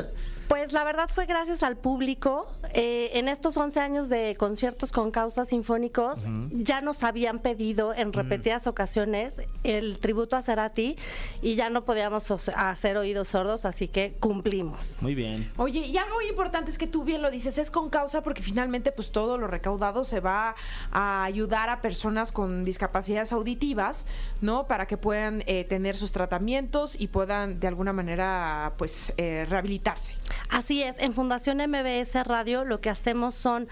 Pues 0.47 0.71
la 0.73 0.83
verdad 0.83 1.09
fue 1.11 1.25
gracias 1.25 1.63
al 1.63 1.77
público. 1.77 2.47
Eh, 2.73 3.11
en 3.13 3.27
estos 3.27 3.55
11 3.57 3.79
años 3.79 4.09
de 4.09 4.35
conciertos 4.37 4.91
con 4.91 5.09
causas 5.11 5.49
sinfónicos, 5.49 6.19
ya 6.51 6.81
nos 6.81 7.03
habían 7.03 7.39
pedido 7.39 7.93
en 7.93 8.13
repetidas 8.13 8.67
ocasiones 8.67 9.41
el 9.63 9.99
tributo 9.99 10.35
a 10.35 10.41
Cerati 10.41 10.95
y 11.41 11.55
ya 11.55 11.69
no 11.69 11.85
podíamos 11.85 12.29
os- 12.31 12.49
hacer 12.49 12.97
oídos 12.97 13.29
sordos, 13.29 13.65
así 13.65 13.87
que 13.87 14.15
cumplimos. 14.19 14.97
Muy 15.01 15.15
bien. 15.15 15.51
Oye, 15.57 15.79
y 15.79 15.97
algo 15.97 16.15
muy 16.15 16.27
importante 16.27 16.71
es 16.71 16.77
que 16.77 16.87
tú 16.87 17.03
bien 17.03 17.21
lo 17.21 17.31
dices, 17.31 17.57
es 17.57 17.71
con 17.71 17.89
causa 17.89 18.21
porque 18.21 18.41
finalmente 18.41 18.91
pues 18.91 19.11
todo 19.11 19.37
lo 19.37 19.47
recaudado 19.47 20.03
se 20.03 20.19
va 20.19 20.55
a 20.91 21.23
ayudar 21.23 21.69
a 21.69 21.81
personas 21.81 22.31
con 22.31 22.63
discapacidades 22.65 23.31
auditivas, 23.31 24.05
¿no? 24.41 24.67
Para 24.67 24.87
que 24.87 24.97
puedan 24.97 25.43
eh, 25.47 25.63
tener 25.63 25.95
sus 25.95 26.11
tratamientos 26.11 26.95
y 26.99 27.07
puedan 27.07 27.59
de 27.59 27.67
alguna 27.67 27.93
manera 27.93 28.73
pues 28.77 29.13
eh, 29.17 29.45
rehabilitarse. 29.49 30.13
Así 30.49 30.83
es, 30.83 30.95
en 30.99 31.13
Fundación 31.13 31.57
MBS 31.57 32.25
Radio 32.25 32.65
lo 32.65 32.81
que 32.81 32.89
hacemos 32.89 33.35
son 33.35 33.67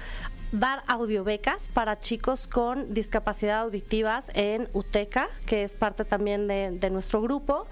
dar 0.52 0.84
audiobecas 0.88 1.70
para 1.74 2.00
chicos 2.00 2.48
con 2.48 2.94
discapacidad 2.94 3.62
auditivas 3.62 4.30
en 4.34 4.68
UTECA, 4.74 5.30
que 5.46 5.64
es 5.64 5.74
parte 5.74 6.04
también 6.04 6.48
de, 6.48 6.72
de 6.72 6.90
nuestro 6.90 7.22
grupo. 7.22 7.68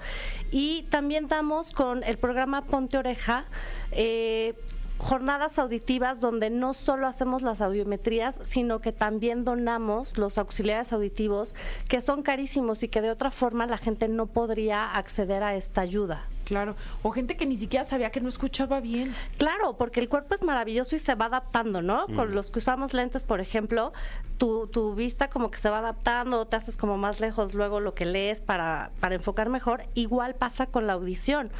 Y 0.51 0.83
también 0.89 1.27
damos 1.27 1.71
con 1.71 2.03
el 2.03 2.17
programa 2.17 2.61
Ponte 2.61 2.97
Oreja. 2.97 3.45
eh, 3.91 4.55
jornadas 4.99 5.57
auditivas 5.59 6.19
donde 6.19 6.49
no 6.49 6.73
solo 6.73 7.07
hacemos 7.07 7.41
las 7.41 7.61
audiometrías, 7.61 8.35
sino 8.43 8.79
que 8.79 8.91
también 8.91 9.45
donamos 9.45 10.17
los 10.17 10.37
auxiliares 10.37 10.91
auditivos 10.91 11.55
que 11.87 12.01
son 12.01 12.21
carísimos 12.21 12.83
y 12.83 12.89
que 12.89 13.01
de 13.01 13.09
otra 13.09 13.31
forma 13.31 13.65
la 13.65 13.77
gente 13.77 14.09
no 14.09 14.27
podría 14.27 14.91
acceder 14.91 15.41
a 15.41 15.55
esta 15.55 15.81
ayuda. 15.81 16.27
Claro. 16.49 16.75
O 17.03 17.11
gente 17.11 17.37
que 17.37 17.45
ni 17.45 17.55
siquiera 17.55 17.85
sabía 17.85 18.09
que 18.09 18.21
no 18.21 18.27
escuchaba 18.27 18.79
bien. 18.79 19.13
Claro, 19.37 19.77
porque 19.77 19.99
el 19.99 20.09
cuerpo 20.09 20.33
es 20.33 20.41
maravilloso 20.41 20.95
y 20.95 20.99
se 20.99 21.13
va 21.13 21.25
adaptando, 21.25 21.83
¿no? 21.83 22.07
Con 22.07 22.33
los 22.33 22.49
que 22.49 22.57
usamos 22.57 22.95
lentes, 22.95 23.21
por 23.21 23.39
ejemplo, 23.39 23.93
tu, 24.39 24.65
tu 24.65 24.95
vista 24.95 25.29
como 25.29 25.51
que 25.51 25.59
se 25.59 25.69
va 25.69 25.77
adaptando, 25.77 26.47
te 26.47 26.55
haces 26.55 26.75
como 26.75 26.97
más 26.97 27.19
lejos 27.19 27.53
luego 27.53 27.79
lo 27.79 27.93
que 27.93 28.05
lees 28.05 28.39
para, 28.39 28.89
para 28.99 29.13
enfocar 29.13 29.47
mejor. 29.49 29.83
Igual 29.93 30.33
pasa 30.33 30.65
con 30.65 30.87
la 30.87 30.93
audición. 30.93 31.51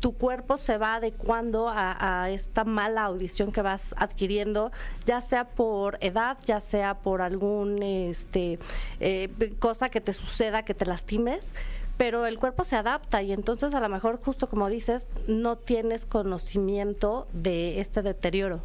Tu 0.00 0.12
cuerpo 0.12 0.58
se 0.58 0.76
va 0.76 0.96
adecuando 0.96 1.70
a, 1.70 2.24
a 2.24 2.28
esta 2.28 2.64
mala 2.64 3.04
audición 3.04 3.50
que 3.50 3.62
vas 3.62 3.94
adquiriendo, 3.96 4.72
ya 5.06 5.22
sea 5.22 5.48
por 5.48 5.96
edad, 6.02 6.36
ya 6.44 6.60
sea 6.60 6.98
por 6.98 7.22
algún 7.22 7.82
este 7.82 8.58
eh, 9.00 9.54
cosa 9.58 9.88
que 9.88 10.02
te 10.02 10.12
suceda, 10.12 10.66
que 10.66 10.74
te 10.74 10.84
lastimes 10.84 11.48
pero 11.96 12.26
el 12.26 12.38
cuerpo 12.38 12.64
se 12.64 12.76
adapta 12.76 13.22
y 13.22 13.32
entonces 13.32 13.74
a 13.74 13.80
lo 13.80 13.88
mejor 13.88 14.20
justo 14.22 14.48
como 14.48 14.68
dices 14.68 15.08
no 15.28 15.56
tienes 15.56 16.06
conocimiento 16.06 17.26
de 17.32 17.80
este 17.80 18.02
deterioro. 18.02 18.60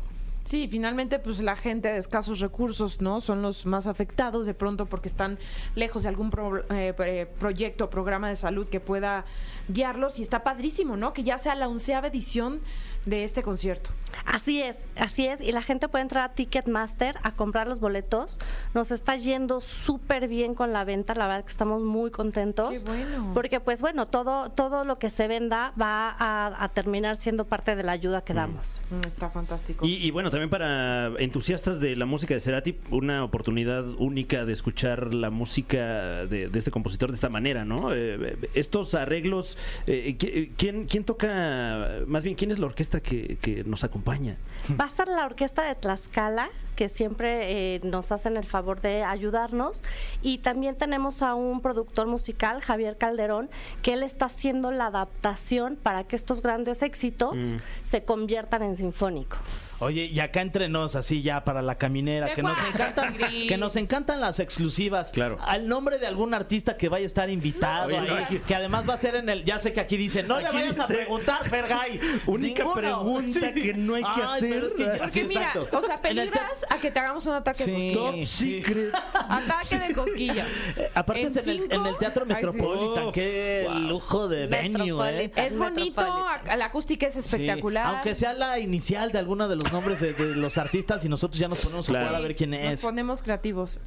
Sí, 0.46 0.68
finalmente 0.68 1.20
pues 1.20 1.42
la 1.42 1.56
gente 1.56 1.90
de 1.90 1.98
escasos 2.00 2.40
recursos, 2.40 3.02
¿no? 3.02 3.22
Son 3.22 3.42
los 3.44 3.68
más 3.68 3.86
afectados 3.86 4.48
de 4.48 4.56
pronto 4.56 4.88
porque 4.88 5.08
están 5.08 5.38
lejos 5.76 6.04
de 6.04 6.10
algún 6.10 6.32
pro- 6.32 6.64
eh, 6.72 7.28
proyecto 7.38 7.86
o 7.86 7.90
programa 7.92 8.30
de 8.30 8.36
salud 8.36 8.68
que 8.68 8.80
pueda 8.80 9.26
guiarlos 9.70 10.20
y 10.20 10.22
está 10.24 10.44
padrísimo, 10.44 10.98
¿no? 10.98 11.14
Que 11.14 11.24
ya 11.24 11.38
sea 11.38 11.56
la 11.56 11.68
onceava 11.68 12.08
edición 12.08 12.60
de 13.06 13.24
este 13.24 13.42
concierto. 13.44 13.92
Así 14.26 14.62
es, 14.62 14.76
así 14.98 15.26
es 15.26 15.40
y 15.42 15.52
la 15.54 15.62
gente 15.62 15.88
puede 15.88 16.02
entrar 16.02 16.30
a 16.30 16.34
Ticketmaster 16.34 17.16
a 17.24 17.32
comprar 17.32 17.68
los 17.68 17.80
boletos. 17.80 18.38
Nos 18.74 18.92
está 18.92 19.16
yendo 19.16 19.62
súper 19.62 20.28
bien 20.28 20.54
con 20.54 20.74
la 20.74 20.84
venta, 20.84 21.16
la 21.16 21.28
verdad 21.28 21.46
que 21.46 21.52
estamos 21.52 21.82
muy 21.82 22.12
contentos. 22.12 22.72
Qué 22.72 22.80
bueno. 22.80 23.32
Porque 23.34 23.60
pues 23.62 23.80
bueno, 23.80 24.06
todo 24.06 24.50
todo 24.50 24.84
lo 24.84 25.00
que 25.00 25.10
se 25.10 25.28
venda 25.28 25.74
va 25.80 26.10
a, 26.10 26.64
a 26.64 26.70
terminar 26.70 27.16
siendo 27.16 27.46
parte 27.46 27.76
de 27.76 27.84
la 27.84 27.94
ayuda 27.94 28.22
que 28.24 28.34
damos. 28.34 28.82
Mm, 28.92 29.08
Está 29.08 29.30
fantástico. 29.30 29.86
Y, 29.86 29.96
y 29.96 30.12
bueno, 30.12 30.30
también 30.30 30.50
para 30.50 31.08
entusiastas 31.20 31.80
de 31.80 31.96
la 31.96 32.06
música 32.06 32.34
de 32.34 32.42
Cerati, 32.42 32.78
una 32.92 33.24
oportunidad 33.24 33.86
única 33.98 34.44
de 34.46 34.54
escuchar 34.54 35.14
la 35.14 35.30
música 35.30 36.26
de, 36.26 36.50
de 36.50 36.60
este 36.60 36.70
compositor 36.72 37.10
de 37.12 37.16
esta 37.16 37.30
manera, 37.30 37.64
¿no? 37.66 37.94
Eh, 37.94 38.38
estos 38.56 38.94
arreglos, 38.94 39.58
eh, 39.88 40.16
¿qui- 40.18 40.52
¿quién, 40.58 40.86
¿quién 40.86 41.04
toca, 41.04 42.00
más 42.08 42.24
bien, 42.24 42.36
quién 42.36 42.52
es 42.52 42.60
la 42.60 42.66
orquesta 42.66 43.00
que, 43.02 43.38
que 43.42 43.64
nos 43.64 43.84
acompaña? 43.84 44.38
Va 44.80 44.86
a 44.86 44.90
ser 44.90 45.08
la 45.08 45.26
orquesta 45.26 45.64
de 45.64 45.76
Tlaxcala, 45.76 46.50
que 46.80 46.88
siempre 46.88 47.76
eh, 47.76 47.82
nos 47.84 48.14
hacen 48.14 48.38
el 48.38 48.46
favor 48.46 48.80
de 48.80 49.04
ayudarnos. 49.04 49.84
Y 50.22 50.38
también 50.38 50.78
tenemos 50.78 51.22
a 51.22 51.36
un 51.36 51.60
productor 51.60 52.08
musical, 52.08 52.62
Javier 52.62 52.96
Calderón, 52.98 53.50
que 53.82 53.96
él 53.96 54.02
está 54.02 54.28
haciendo 54.28 54.72
la 54.72 54.86
adaptación 54.86 55.76
para 55.76 56.06
que 56.06 56.16
estos 56.16 56.42
grandes 56.42 56.82
éxitos 56.82 57.36
se 57.84 58.06
conviertan 58.06 58.64
en 58.64 58.78
sinfónicos. 58.78 59.82
Oye, 59.82 60.06
y 60.06 60.22
acá 60.22 60.40
entre 60.40 60.70
nos, 60.70 60.96
así 60.96 61.22
ya 61.22 61.44
para 61.44 61.62
la 61.62 61.76
caminera, 61.76 62.28
¿Qué 62.28 62.36
que 62.36 62.44
nos 62.44 62.58
encantan, 62.74 63.18
que 63.18 63.58
nos 63.58 63.76
encantan 63.76 64.22
las 64.22 64.40
exclusivas. 64.40 65.12
Claro. 65.12 65.38
Al 65.42 65.68
nombre 65.68 66.00
de 66.00 66.08
algún 66.08 66.34
artista 66.34 66.78
que 66.78 66.88
vaya 66.88 67.04
a 67.04 67.08
estar 67.08 67.30
invitado 67.30 67.90
no, 67.90 68.16
ahí, 68.16 68.42
que 68.48 68.56
además 68.56 68.88
va 68.88 68.94
a 68.94 68.98
ser 68.98 69.16
en 69.16 69.28
el, 69.28 69.44
ya 69.44 69.60
sé 69.60 69.74
que 69.74 69.82
aquí 69.82 69.98
dice, 69.98 70.24
no 70.24 70.40
le 70.40 70.50
vayas 70.50 70.80
a 70.80 70.88
preguntar, 70.88 71.44
Fergay. 71.50 72.00
única 72.28 72.64
pregunta 72.74 73.54
que 73.54 73.74
no 73.74 73.96
hay 73.96 74.04
que 74.04 74.22
Ay, 74.26 74.42
pero 74.42 74.68
es 74.68 74.74
que 74.76 74.84
hacer. 74.84 74.94
ya- 74.94 75.00
Porque 75.00 75.14
sí, 75.14 75.26
mira, 75.28 75.42
exacto. 75.48 75.78
o 75.78 75.86
sea, 75.86 76.02
peligras 76.02 76.66
a 76.70 76.80
que 76.80 76.92
te 76.92 77.00
hagamos 77.00 77.26
un 77.26 77.34
ataque 77.34 77.64
Sí. 77.64 77.72
de 77.72 77.94
cosquillas. 77.94 78.30
Sí. 78.30 78.64
Ataque 79.14 79.80
de 79.88 79.94
cosquillas. 79.94 80.48
Eh, 80.78 80.90
Aparte 80.96 81.22
En 81.22 81.28
es 81.28 81.36
en 81.38 81.50
el, 81.50 81.60
cinco- 81.62 81.74
en 81.76 81.86
el 81.86 81.98
Teatro. 81.98 82.26
Metropolitan. 82.26 83.12
Qué 83.12 83.66
wow. 83.68 83.80
lujo 83.80 84.28
de 84.28 84.48
venue, 84.48 85.24
¿eh? 85.26 85.32
Es 85.36 85.58
bonito, 85.58 86.02
la 86.02 86.66
acústica 86.66 87.08
es 87.08 87.14
Sí, 87.14 87.20
espectacular. 87.20 87.86
Aunque 87.88 88.16
sea 88.16 88.34
la 88.34 88.60
inicial 88.60 89.12
de 89.12 89.20
alguno 89.20 89.48
de 89.48 89.56
los 89.56 89.72
nombres 89.72 90.00
de, 90.00 90.14
de 90.14 90.36
los 90.36 90.58
artistas 90.58 91.04
y 91.06 91.10
nosotros 91.10 91.40
ya 91.40 91.48
nos 91.48 91.60
ponemos 91.60 91.90
a 91.90 91.92
jugar 92.00 92.16
a 92.16 92.20
ver 92.20 92.36
quién 92.36 92.52
Nos 92.52 92.60
es. 92.62 92.82
ponemos 92.82 93.24
creativos. 93.24 93.80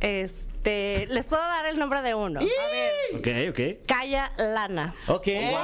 Este, 0.00 0.49
les 0.64 1.26
puedo 1.26 1.42
dar 1.42 1.66
el 1.66 1.78
nombre 1.78 2.02
de 2.02 2.14
uno. 2.14 2.40
Ok, 3.14 3.26
ok. 3.50 3.86
Calla 3.86 4.32
Lana. 4.38 4.94
Ok. 5.08 5.22
que 5.22 5.50
wow. 5.50 5.58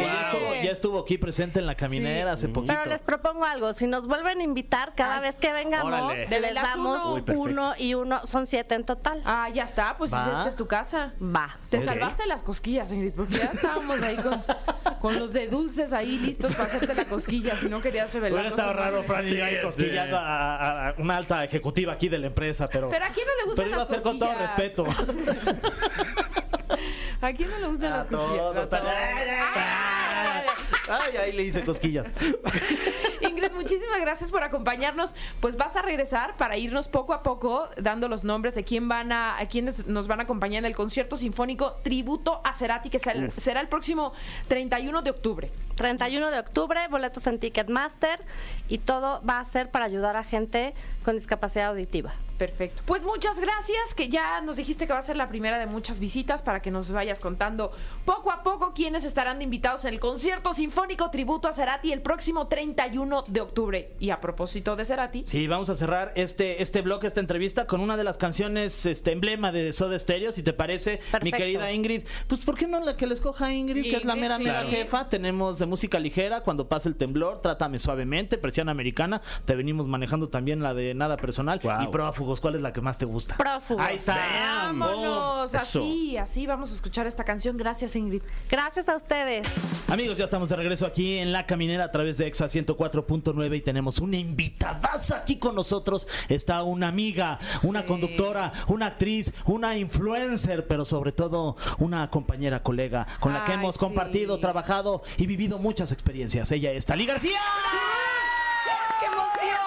ya, 0.00 0.22
estuvo, 0.22 0.54
ya 0.62 0.70
estuvo 0.70 0.98
aquí 1.00 1.18
presente 1.18 1.58
en 1.60 1.66
la 1.66 1.74
caminera 1.74 2.32
hace 2.32 2.48
poquito. 2.48 2.72
Pero 2.74 2.86
les 2.90 3.02
propongo 3.02 3.44
algo, 3.44 3.74
si 3.74 3.86
nos 3.86 4.06
vuelven 4.06 4.40
a 4.40 4.42
invitar 4.42 4.94
cada 4.94 5.16
Ay, 5.16 5.22
vez 5.22 5.34
que 5.36 5.52
vengamos, 5.52 5.92
órale. 5.92 6.28
Les 6.28 6.40
veras 6.42 6.64
damos 6.64 6.96
uno. 7.04 7.14
Uy, 7.14 7.22
perfecto. 7.22 7.50
uno 7.50 7.74
y 7.78 7.94
uno, 7.94 8.26
son 8.26 8.46
siete 8.46 8.74
en 8.74 8.84
total. 8.84 9.20
Ah, 9.24 9.48
ya 9.52 9.64
está, 9.64 9.96
pues 9.98 10.12
Va. 10.12 10.24
esta 10.26 10.48
es 10.48 10.56
tu 10.56 10.66
casa. 10.66 11.14
Va. 11.20 11.58
Te 11.70 11.78
Ok. 11.78 11.84
salvaste 11.84 12.26
las 12.26 12.42
cosquillas, 12.42 12.90
Ingrid, 12.92 13.12
porque 13.14 13.38
ya 13.38 13.50
estábamos 13.52 14.00
ahí 14.02 14.16
con, 14.16 14.42
con 15.00 15.18
los 15.18 15.32
de 15.32 15.48
dulces 15.48 15.92
ahí 15.92 16.18
listos 16.18 16.52
para 16.54 16.64
hacerte 16.64 16.94
la 16.94 17.04
cosquilla, 17.04 17.56
si 17.56 17.68
no 17.68 17.80
querías 17.80 18.12
revelar. 18.12 18.32
Hubiera 18.40 18.48
estado 18.48 18.72
raro, 18.72 19.02
Fran, 19.04 19.24
y 19.24 19.28
Sí, 19.28 19.36
yo 19.36 19.44
ahí 19.44 19.60
cosquillando 19.62 20.16
a, 20.16 20.56
a- 20.56 20.88
a 20.90 20.94
una 20.98 21.16
alta 21.16 21.44
ejecutiva 21.44 21.92
aquí 21.92 22.08
de 22.08 22.18
la 22.18 22.26
empresa, 22.28 22.68
pero... 22.68 22.88
Pero 22.88 23.04
a 23.04 23.08
quién 23.10 23.26
no 23.26 23.32
le 23.36 23.44
gustan 23.44 23.64
pero 23.64 23.68
iba 23.68 23.76
a 23.76 23.80
las 23.80 23.88
ser 23.88 24.02
con 24.02 24.18
todo 24.24 24.38
cosquillas? 24.38 24.56
respeto. 24.56 24.86
¿A 27.20 27.32
quién 27.32 27.50
no 27.50 27.58
le 27.58 27.68
gustan 27.68 27.90
las 27.90 28.06
cosquillas? 28.06 28.36
Todo, 28.36 28.60
A 28.60 28.68
todos. 28.68 28.82
Ay, 30.88 31.16
ahí 31.16 31.32
le 31.32 31.44
hice 31.44 31.64
cosquillas. 31.64 32.06
Ingrid, 33.20 33.52
muchísimas 33.52 34.00
gracias 34.00 34.30
por 34.30 34.42
acompañarnos. 34.42 35.14
Pues 35.40 35.56
vas 35.56 35.76
a 35.76 35.82
regresar 35.82 36.36
para 36.36 36.56
irnos 36.56 36.88
poco 36.88 37.14
a 37.14 37.22
poco 37.22 37.68
dando 37.76 38.08
los 38.08 38.24
nombres 38.24 38.56
de 38.56 38.64
quién 38.64 38.88
van 38.88 39.12
a, 39.12 39.38
a 39.38 39.46
quiénes 39.46 39.86
nos 39.86 40.08
van 40.08 40.18
a 40.20 40.24
acompañar 40.24 40.60
en 40.60 40.66
el 40.66 40.74
concierto 40.74 41.16
sinfónico 41.16 41.76
Tributo 41.84 42.40
a 42.44 42.52
Cerati, 42.54 42.90
que 42.90 42.98
será, 42.98 43.30
será 43.36 43.60
el 43.60 43.68
próximo 43.68 44.12
31 44.48 45.02
de 45.02 45.10
octubre. 45.10 45.52
31 45.76 46.30
de 46.30 46.38
octubre, 46.40 46.80
boletos 46.90 47.26
en 47.28 47.38
Ticketmaster 47.38 48.20
y 48.68 48.78
todo 48.78 49.22
va 49.22 49.38
a 49.40 49.44
ser 49.44 49.70
para 49.70 49.84
ayudar 49.84 50.16
a 50.16 50.24
gente 50.24 50.74
con 51.04 51.14
discapacidad 51.14 51.68
auditiva. 51.68 52.14
Perfecto. 52.42 52.82
Pues 52.86 53.04
muchas 53.04 53.38
gracias, 53.38 53.94
que 53.94 54.08
ya 54.08 54.40
nos 54.40 54.56
dijiste 54.56 54.88
que 54.88 54.92
va 54.92 54.98
a 54.98 55.02
ser 55.02 55.16
la 55.16 55.28
primera 55.28 55.60
de 55.60 55.66
muchas 55.66 56.00
visitas 56.00 56.42
para 56.42 56.60
que 56.60 56.72
nos 56.72 56.90
vayas 56.90 57.20
contando 57.20 57.70
poco 58.04 58.32
a 58.32 58.42
poco 58.42 58.72
quiénes 58.74 59.04
estarán 59.04 59.38
de 59.38 59.44
invitados 59.44 59.84
en 59.84 59.94
el 59.94 60.00
concierto 60.00 60.52
sinfónico 60.52 61.08
tributo 61.10 61.46
a 61.46 61.52
Cerati 61.52 61.92
el 61.92 62.02
próximo 62.02 62.48
31 62.48 63.22
de 63.28 63.40
octubre. 63.40 63.92
Y 64.00 64.10
a 64.10 64.20
propósito 64.20 64.74
de 64.74 64.84
Cerati, 64.84 65.22
Sí, 65.24 65.46
vamos 65.46 65.70
a 65.70 65.76
cerrar 65.76 66.10
este, 66.16 66.60
este 66.60 66.80
bloque, 66.80 67.06
esta 67.06 67.20
entrevista 67.20 67.68
con 67.68 67.80
una 67.80 67.96
de 67.96 68.02
las 68.02 68.18
canciones 68.18 68.86
este, 68.86 69.12
emblema 69.12 69.52
de 69.52 69.72
Soda 69.72 69.96
Stereo, 69.96 70.32
si 70.32 70.42
te 70.42 70.52
parece, 70.52 70.98
mi 71.22 71.30
querida 71.30 71.70
Ingrid. 71.70 72.02
Pues, 72.26 72.40
¿por 72.40 72.58
qué 72.58 72.66
no 72.66 72.80
la 72.80 72.96
que 72.96 73.06
le 73.06 73.14
escoja 73.14 73.52
Ingrid, 73.52 73.84
que 73.84 73.98
es 73.98 74.04
la 74.04 74.16
mera, 74.16 74.38
sí. 74.38 74.42
mera 74.42 74.62
Claro. 74.62 74.76
jefa? 74.76 75.08
Tenemos 75.08 75.60
de 75.60 75.66
música 75.66 76.00
ligera, 76.00 76.40
cuando 76.40 76.68
pasa 76.68 76.88
el 76.88 76.96
temblor, 76.96 77.40
trátame 77.40 77.78
suavemente, 77.78 78.36
presión 78.36 78.68
americana. 78.68 79.22
Te 79.44 79.54
venimos 79.54 79.86
manejando 79.86 80.28
también 80.28 80.60
la 80.60 80.74
de 80.74 80.92
nada 80.94 81.16
personal. 81.16 81.60
Wow. 81.62 81.82
Y 81.82 81.86
prófugos, 82.32 82.40
¿cuál 82.40 82.54
es 82.56 82.62
la 82.62 82.72
que 82.72 82.80
más 82.80 82.98
te 82.98 83.04
gusta? 83.04 83.36
Prófugos. 83.36 83.84
Ahí 83.84 83.96
está. 83.96 84.16
vámonos. 84.16 85.54
Así, 85.54 86.16
así 86.16 86.46
vamos 86.46 86.70
a 86.70 86.74
escuchar 86.74 87.06
esta 87.06 87.24
canción. 87.24 87.56
Gracias, 87.56 87.96
Ingrid. 87.96 88.22
Gracias 88.50 88.88
a 88.88 88.96
ustedes. 88.96 89.46
Amigos, 89.88 90.16
ya 90.16 90.24
estamos 90.24 90.48
de 90.48 90.56
regreso 90.56 90.86
aquí 90.86 91.18
en 91.18 91.32
La 91.32 91.46
Caminera 91.46 91.84
a 91.84 91.90
través 91.90 92.18
de 92.18 92.26
EXA 92.26 92.46
104.9 92.46 93.56
y 93.56 93.60
tenemos 93.60 93.98
una 93.98 94.16
invitadaza 94.16 95.18
aquí 95.18 95.38
con 95.38 95.54
nosotros. 95.54 96.06
Está 96.28 96.62
una 96.62 96.88
amiga, 96.88 97.38
una 97.62 97.84
conductora, 97.86 98.52
una 98.68 98.86
actriz, 98.86 99.32
una 99.46 99.76
influencer, 99.76 100.66
pero 100.66 100.84
sobre 100.84 101.12
todo 101.12 101.56
una 101.78 102.08
compañera, 102.10 102.62
colega, 102.62 103.06
con 103.20 103.32
la 103.32 103.44
que 103.44 103.52
hemos 103.52 103.74
sí. 103.74 103.80
compartido, 103.80 104.38
trabajado 104.38 105.02
y 105.18 105.26
vivido 105.26 105.58
muchas 105.58 105.92
experiencias. 105.92 106.50
Ella 106.52 106.72
es 106.72 106.86
Talí 106.86 107.06
García. 107.06 107.40
¡Qué 109.00 109.06
emoción! 109.06 109.58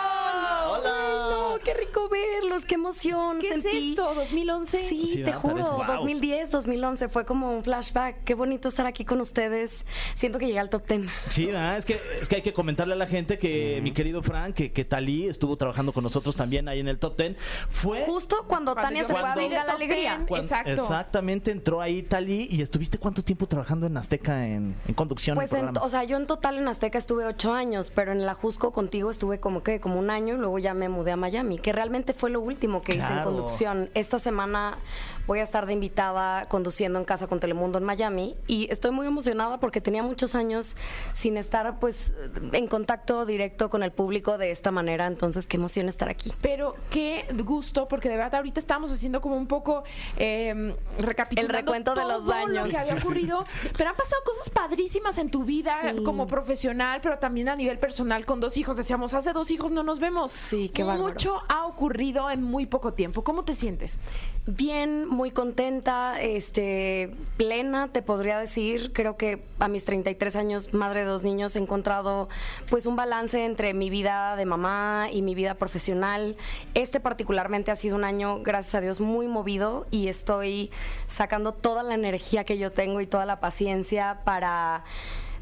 Hola. 0.68 0.92
Ay, 0.98 1.30
no, 1.30 1.55
¡Qué 1.66 1.74
rico 1.74 2.08
verlos! 2.10 2.64
¡Qué 2.66 2.76
emoción! 2.76 3.40
¿Qué 3.40 3.50
sentí. 3.50 3.68
es 3.70 3.84
esto? 3.90 4.14
¿2011? 4.16 4.66
Sí, 4.68 5.08
Sí, 5.08 5.16
te 5.18 5.24
¿verdad? 5.24 5.40
juro, 5.40 5.56
Parece. 5.56 5.72
Wow. 5.72 5.86
2010, 5.88 6.52
2011 6.52 7.10
fue 7.10 7.26
como 7.26 7.52
un 7.52 7.64
flashback. 7.64 8.24
Qué 8.24 8.36
bonito 8.36 8.68
estar 8.70 8.86
aquí 8.86 9.04
con 9.04 9.20
ustedes. 9.20 9.86
Siento 10.14 10.38
que 10.40 10.46
llegué 10.46 10.60
al 10.60 10.70
top 10.70 10.88
10. 10.88 11.10
Sí, 11.30 11.48
¿verdad? 11.48 11.78
es 11.78 11.86
que, 11.86 12.00
es 12.22 12.30
que 12.30 12.36
hay 12.38 12.42
que 12.44 12.54
comentarle 12.54 12.94
a 12.94 12.98
la 12.98 13.08
gente 13.08 13.40
que 13.40 13.80
mi 13.82 13.92
querido 13.92 14.22
Frank, 14.22 14.54
que, 14.54 14.72
que 14.72 14.86
Talí 14.86 15.26
estuvo 15.28 15.58
trabajando 15.58 15.92
con 15.92 16.04
nosotros 16.04 16.36
también 16.36 16.68
ahí 16.70 16.80
en 16.80 16.88
el 16.88 17.00
Top 17.00 17.16
Ten. 17.16 17.36
Fue 17.70 18.06
Justo 18.06 18.46
cuando, 18.48 18.74
Cuando 18.74 18.76
Tania 18.76 19.04
se 19.04 19.14
fue 19.14 19.22
a 19.22 19.36
Venga 19.36 19.64
la 19.64 19.74
Alegría. 19.74 20.24
Exacto. 20.30 20.70
Exactamente, 20.70 21.52
entró 21.52 21.82
ahí 21.82 22.04
Talí 22.04 22.48
y 22.50 22.62
estuviste 22.62 22.98
cuánto 23.00 23.24
tiempo 23.24 23.48
trabajando 23.48 23.88
en 23.88 23.98
Azteca 23.98 24.48
en, 24.48 24.76
en 24.88 24.94
conducción. 24.94 25.36
Pues, 25.36 25.52
en 25.54 25.76
o 25.78 25.90
sea, 25.90 26.04
yo 26.04 26.18
en 26.18 26.28
total 26.28 26.58
en 26.58 26.68
Azteca 26.68 26.98
estuve 27.00 27.26
ocho 27.26 27.54
años, 27.54 27.92
pero 27.94 28.12
en 28.12 28.26
la 28.26 28.34
Jusco 28.36 28.72
contigo 28.72 29.10
estuve 29.12 29.40
como 29.40 29.64
que 29.64 29.80
como 29.80 29.98
un 30.00 30.10
año 30.10 30.36
y 30.36 30.38
luego 30.38 30.60
ya 30.60 30.74
me 30.74 30.90
mudé 30.90 31.12
a 31.12 31.16
Miami, 31.18 31.55
que 31.62 31.72
realmente 31.74 32.14
fue 32.14 32.30
lo 32.30 32.42
último 32.42 32.82
que 32.82 32.96
hice 32.96 33.12
en 33.12 33.24
conducción. 33.24 33.90
Esta 33.94 34.20
semana 34.20 34.78
voy 35.28 35.40
a 35.40 35.44
estar 35.44 35.66
de 35.66 35.74
invitada 35.74 36.48
conduciendo 36.50 37.00
en 37.00 37.06
casa 37.06 37.26
con 37.28 37.40
Telemundo 37.40 37.78
en 37.80 37.84
Miami 37.84 38.36
y 38.48 38.68
estoy 38.72 38.92
muy 38.92 39.08
emocionada 39.08 39.60
porque 39.60 39.82
tenía 39.82 40.04
muchos 40.04 40.36
años 40.36 40.76
sin 41.14 41.38
estar 41.38 41.80
pues 41.80 42.14
en 42.52 42.68
contacto 42.68 43.26
directo 43.26 43.70
con 43.72 43.82
el 43.82 43.92
público 43.92 44.38
de 44.38 44.52
esta 44.52 44.70
manera, 44.72 45.08
entonces 45.08 45.48
qué 45.48 45.58
emoción 45.58 45.90
estar 45.90 46.10
aquí. 46.10 46.32
Pero 46.42 46.76
qué 46.92 47.26
gusto, 47.44 47.88
porque 47.88 48.08
de 48.10 48.18
verdad 48.18 48.36
ahorita 48.36 48.60
estamos 48.60 48.92
haciendo 48.92 49.20
como 49.22 49.36
un 49.36 49.48
poco 49.48 49.84
eh, 50.18 50.76
recapitulando 51.00 51.52
El 51.52 51.58
recuento 51.66 51.96
de 51.96 52.02
todo 52.02 52.12
los 52.20 52.28
daños. 52.28 52.56
lo 52.66 52.70
que 52.70 52.78
había 52.78 52.96
ocurrido. 52.96 53.46
Pero 53.78 53.90
han 53.90 53.96
pasado 53.96 54.22
cosas 54.26 54.50
padrísimas 54.50 55.18
en 55.18 55.30
tu 55.30 55.44
vida 55.44 55.74
Sí. 55.96 56.04
como 56.04 56.28
profesional, 56.28 57.00
pero 57.02 57.18
también 57.20 57.50
a 57.50 57.56
nivel 57.56 57.80
personal 57.80 58.26
con 58.26 58.40
dos 58.40 58.58
hijos. 58.58 58.78
Decíamos, 58.78 59.14
hace 59.14 59.34
dos 59.34 59.50
hijos 59.52 59.72
no 59.72 59.84
nos 59.84 60.00
vemos. 60.00 60.32
Sí, 60.32 60.70
qué 60.70 60.84
bárbaro. 60.84 61.10
Mucho 61.14 61.42
ha 61.50 61.66
ocurrido 61.66 62.30
en 62.30 62.44
muy 62.44 62.66
poco 62.66 62.94
tiempo. 62.94 63.24
¿Cómo 63.24 63.44
te 63.44 63.54
sientes? 63.54 63.98
Bien, 64.48 65.08
muy 65.08 65.32
contenta, 65.32 66.22
este, 66.22 67.16
plena, 67.38 67.88
te 67.88 68.02
podría 68.02 68.38
decir. 68.38 68.94
Creo 68.94 69.18
que 69.18 69.44
a 69.60 69.68
mis 69.68 69.86
33 69.86 70.36
años, 70.36 70.74
madre 70.74 71.00
de 71.02 71.06
dos 71.08 71.24
niños, 71.24 71.56
he 71.56 71.60
encontrado 71.60 72.30
pues 72.70 72.86
un 72.86 72.96
balance 72.96 73.44
entre 73.44 73.74
mi 73.74 73.90
vida 73.90 74.36
de 74.36 74.46
mamá 74.46 75.08
y 75.12 75.22
mi 75.22 75.34
vida 75.34 75.56
profesional. 75.56 76.38
Este 76.76 77.00
particularmente 77.00 77.72
ha 77.72 77.76
sido 77.76 77.96
un 77.96 78.04
año, 78.04 78.42
gracias 78.44 78.76
a 78.76 78.82
Dios, 78.82 79.00
muy 79.00 79.28
movido 79.28 79.88
y 79.90 80.08
estoy 80.10 80.70
sacando 81.08 81.54
toda 81.54 81.82
la 81.82 81.96
energía 81.96 82.44
que 82.44 82.58
yo 82.58 82.72
tengo 82.72 83.02
y 83.02 83.08
toda 83.08 83.26
la 83.26 83.40
paciencia 83.40 84.20
para 84.26 84.84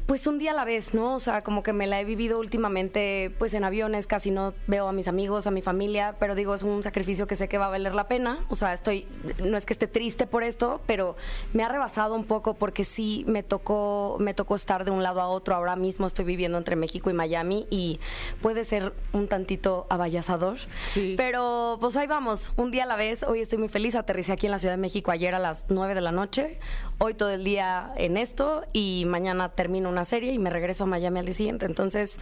pues 0.06 0.26
un 0.26 0.38
día 0.38 0.50
a 0.50 0.54
la 0.54 0.64
vez, 0.64 0.92
¿no? 0.92 1.14
O 1.14 1.20
sea, 1.20 1.42
como 1.42 1.62
que 1.62 1.72
me 1.72 1.86
la 1.86 2.00
he 2.00 2.04
vivido 2.04 2.38
últimamente, 2.38 3.34
pues 3.38 3.54
en 3.54 3.64
aviones, 3.64 4.06
casi 4.06 4.30
no 4.30 4.52
veo 4.66 4.86
a 4.86 4.92
mis 4.92 5.08
amigos, 5.08 5.46
a 5.46 5.50
mi 5.50 5.62
familia, 5.62 6.16
pero 6.18 6.34
digo, 6.34 6.54
es 6.54 6.62
un 6.62 6.82
sacrificio 6.82 7.26
que 7.26 7.36
sé 7.36 7.48
que 7.48 7.56
va 7.56 7.66
a 7.66 7.70
valer 7.70 7.94
la 7.94 8.06
pena. 8.06 8.44
O 8.50 8.56
sea, 8.56 8.74
estoy, 8.74 9.06
no 9.42 9.56
es 9.56 9.64
que 9.64 9.72
esté 9.72 9.86
triste 9.86 10.26
por 10.26 10.42
esto, 10.42 10.82
pero 10.86 11.16
me 11.54 11.62
ha 11.62 11.68
rebasado 11.68 12.14
un 12.14 12.24
poco 12.24 12.54
porque 12.54 12.84
sí 12.84 13.24
me 13.26 13.42
tocó, 13.42 14.16
me 14.20 14.34
tocó 14.34 14.56
estar 14.56 14.84
de 14.84 14.90
un 14.90 15.02
lado 15.02 15.22
a 15.22 15.28
otro. 15.28 15.54
Ahora 15.54 15.74
mismo 15.74 16.06
estoy 16.06 16.26
viviendo 16.26 16.58
entre 16.58 16.76
México 16.76 17.08
y 17.08 17.14
Miami 17.14 17.66
y 17.70 17.98
puede 18.42 18.64
ser 18.64 18.92
un 19.12 19.26
tantito 19.26 19.86
abayazador. 19.88 20.58
Sí. 20.82 21.14
Pero 21.16 21.78
pues 21.80 21.96
ahí 21.96 22.06
vamos, 22.06 22.52
un 22.56 22.70
día 22.70 22.84
a 22.84 22.86
la 22.86 22.96
vez. 22.96 23.22
Hoy 23.22 23.40
estoy 23.40 23.58
muy 23.58 23.68
feliz, 23.68 23.94
aterricé 23.94 24.32
aquí 24.32 24.46
en 24.46 24.52
la 24.52 24.58
Ciudad 24.58 24.74
de 24.74 24.80
México 24.80 25.10
ayer 25.10 25.34
a 25.34 25.38
las 25.38 25.64
9 25.70 25.94
de 25.94 26.00
la 26.02 26.12
noche. 26.12 26.60
Hoy 26.98 27.14
todo 27.14 27.30
el 27.30 27.42
día 27.42 27.92
en 27.96 28.16
esto 28.16 28.64
y 28.72 29.04
mañana 29.06 29.48
termino 29.50 29.88
una 29.88 30.04
serie 30.04 30.32
y 30.32 30.38
me 30.38 30.48
regreso 30.48 30.84
a 30.84 30.86
Miami 30.86 31.18
al 31.18 31.26
día 31.26 31.34
siguiente. 31.34 31.66
Entonces, 31.66 32.18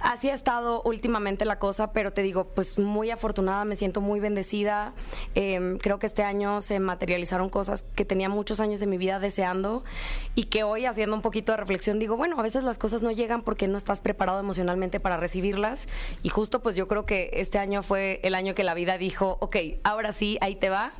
así 0.00 0.28
ha 0.28 0.34
estado 0.34 0.82
últimamente 0.82 1.46
la 1.46 1.58
cosa, 1.58 1.92
pero 1.92 2.12
te 2.12 2.22
digo, 2.22 2.44
pues 2.44 2.78
muy 2.78 3.10
afortunada, 3.10 3.64
me 3.64 3.74
siento 3.74 4.02
muy 4.02 4.20
bendecida. 4.20 4.92
Eh, 5.34 5.78
creo 5.80 5.98
que 5.98 6.06
este 6.06 6.24
año 6.24 6.60
se 6.60 6.78
materializaron 6.78 7.48
cosas 7.48 7.86
que 7.94 8.04
tenía 8.04 8.28
muchos 8.28 8.60
años 8.60 8.80
de 8.80 8.86
mi 8.86 8.98
vida 8.98 9.18
deseando 9.18 9.82
y 10.34 10.44
que 10.44 10.62
hoy 10.62 10.84
haciendo 10.84 11.16
un 11.16 11.22
poquito 11.22 11.52
de 11.52 11.56
reflexión 11.56 11.98
digo, 11.98 12.16
bueno, 12.18 12.38
a 12.38 12.42
veces 12.42 12.64
las 12.64 12.78
cosas 12.78 13.02
no 13.02 13.10
llegan 13.10 13.42
porque 13.42 13.66
no 13.66 13.78
estás 13.78 14.02
preparado 14.02 14.40
emocionalmente 14.40 15.00
para 15.00 15.16
recibirlas 15.16 15.88
y 16.22 16.28
justo 16.28 16.60
pues 16.60 16.76
yo 16.76 16.86
creo 16.86 17.06
que 17.06 17.30
este 17.32 17.58
año 17.58 17.82
fue 17.82 18.20
el 18.24 18.34
año 18.34 18.54
que 18.54 18.62
la 18.62 18.74
vida 18.74 18.98
dijo, 18.98 19.38
ok, 19.40 19.56
ahora 19.84 20.12
sí, 20.12 20.36
ahí 20.42 20.56
te 20.56 20.68
va. 20.68 20.92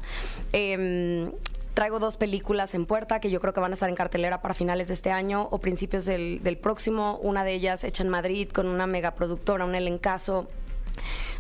Em, 0.53 1.31
Traigo 1.75 1.99
dos 1.99 2.17
películas 2.17 2.75
en 2.75 2.87
puerta 2.87 3.19
que 3.21 3.31
yo 3.31 3.41
creo 3.41 3.53
que 3.53 3.61
van 3.61 3.73
a 3.73 3.75
estar 3.75 3.89
en 3.89 3.95
cartelera 3.97 4.43
para 4.43 4.55
finales 4.55 4.89
de 4.89 4.95
este 4.95 5.11
año 5.11 5.49
o 5.51 5.59
principios 5.59 6.05
del, 6.05 6.43
del 6.43 6.59
próximo. 6.59 7.19
Una 7.23 7.45
de 7.45 7.55
ellas 7.55 7.83
hecha 7.85 8.03
en 8.03 8.11
Madrid 8.11 8.49
con 8.51 8.67
una 8.67 8.87
megaproductora, 8.87 9.65
un 9.65 9.75
elencazo 9.75 10.49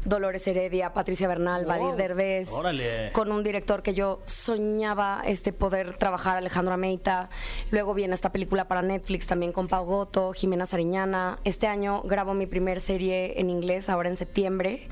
Dolores 0.04 0.46
Heredia, 0.48 0.92
Patricia 0.92 1.28
Bernal, 1.28 1.64
Vadir 1.64 1.94
Derbez, 1.94 2.50
Órale. 2.52 3.12
con 3.12 3.30
un 3.30 3.44
director 3.44 3.82
que 3.82 3.94
yo 3.94 4.20
soñaba 4.24 5.22
este 5.24 5.52
poder 5.52 5.94
trabajar, 5.94 6.36
Alejandro 6.36 6.74
Ameita. 6.74 7.30
Luego 7.70 7.94
viene 7.94 8.14
esta 8.14 8.32
película 8.32 8.66
para 8.66 8.82
Netflix 8.82 9.26
también 9.28 9.52
con 9.52 9.68
Pau 9.68 9.84
Goto, 9.84 10.32
Jimena 10.32 10.66
Sariñana. 10.66 11.38
Este 11.44 11.68
año 11.68 12.02
grabo 12.02 12.34
mi 12.34 12.46
primer 12.46 12.80
serie 12.80 13.38
en 13.40 13.48
inglés, 13.48 13.88
ahora 13.88 14.08
en 14.08 14.16
septiembre. 14.16 14.88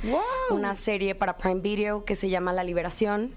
Una 0.50 0.76
serie 0.76 1.14
para 1.16 1.36
Prime 1.36 1.60
Video 1.60 2.04
que 2.04 2.14
se 2.14 2.28
llama 2.28 2.52
La 2.52 2.62
Liberación. 2.62 3.32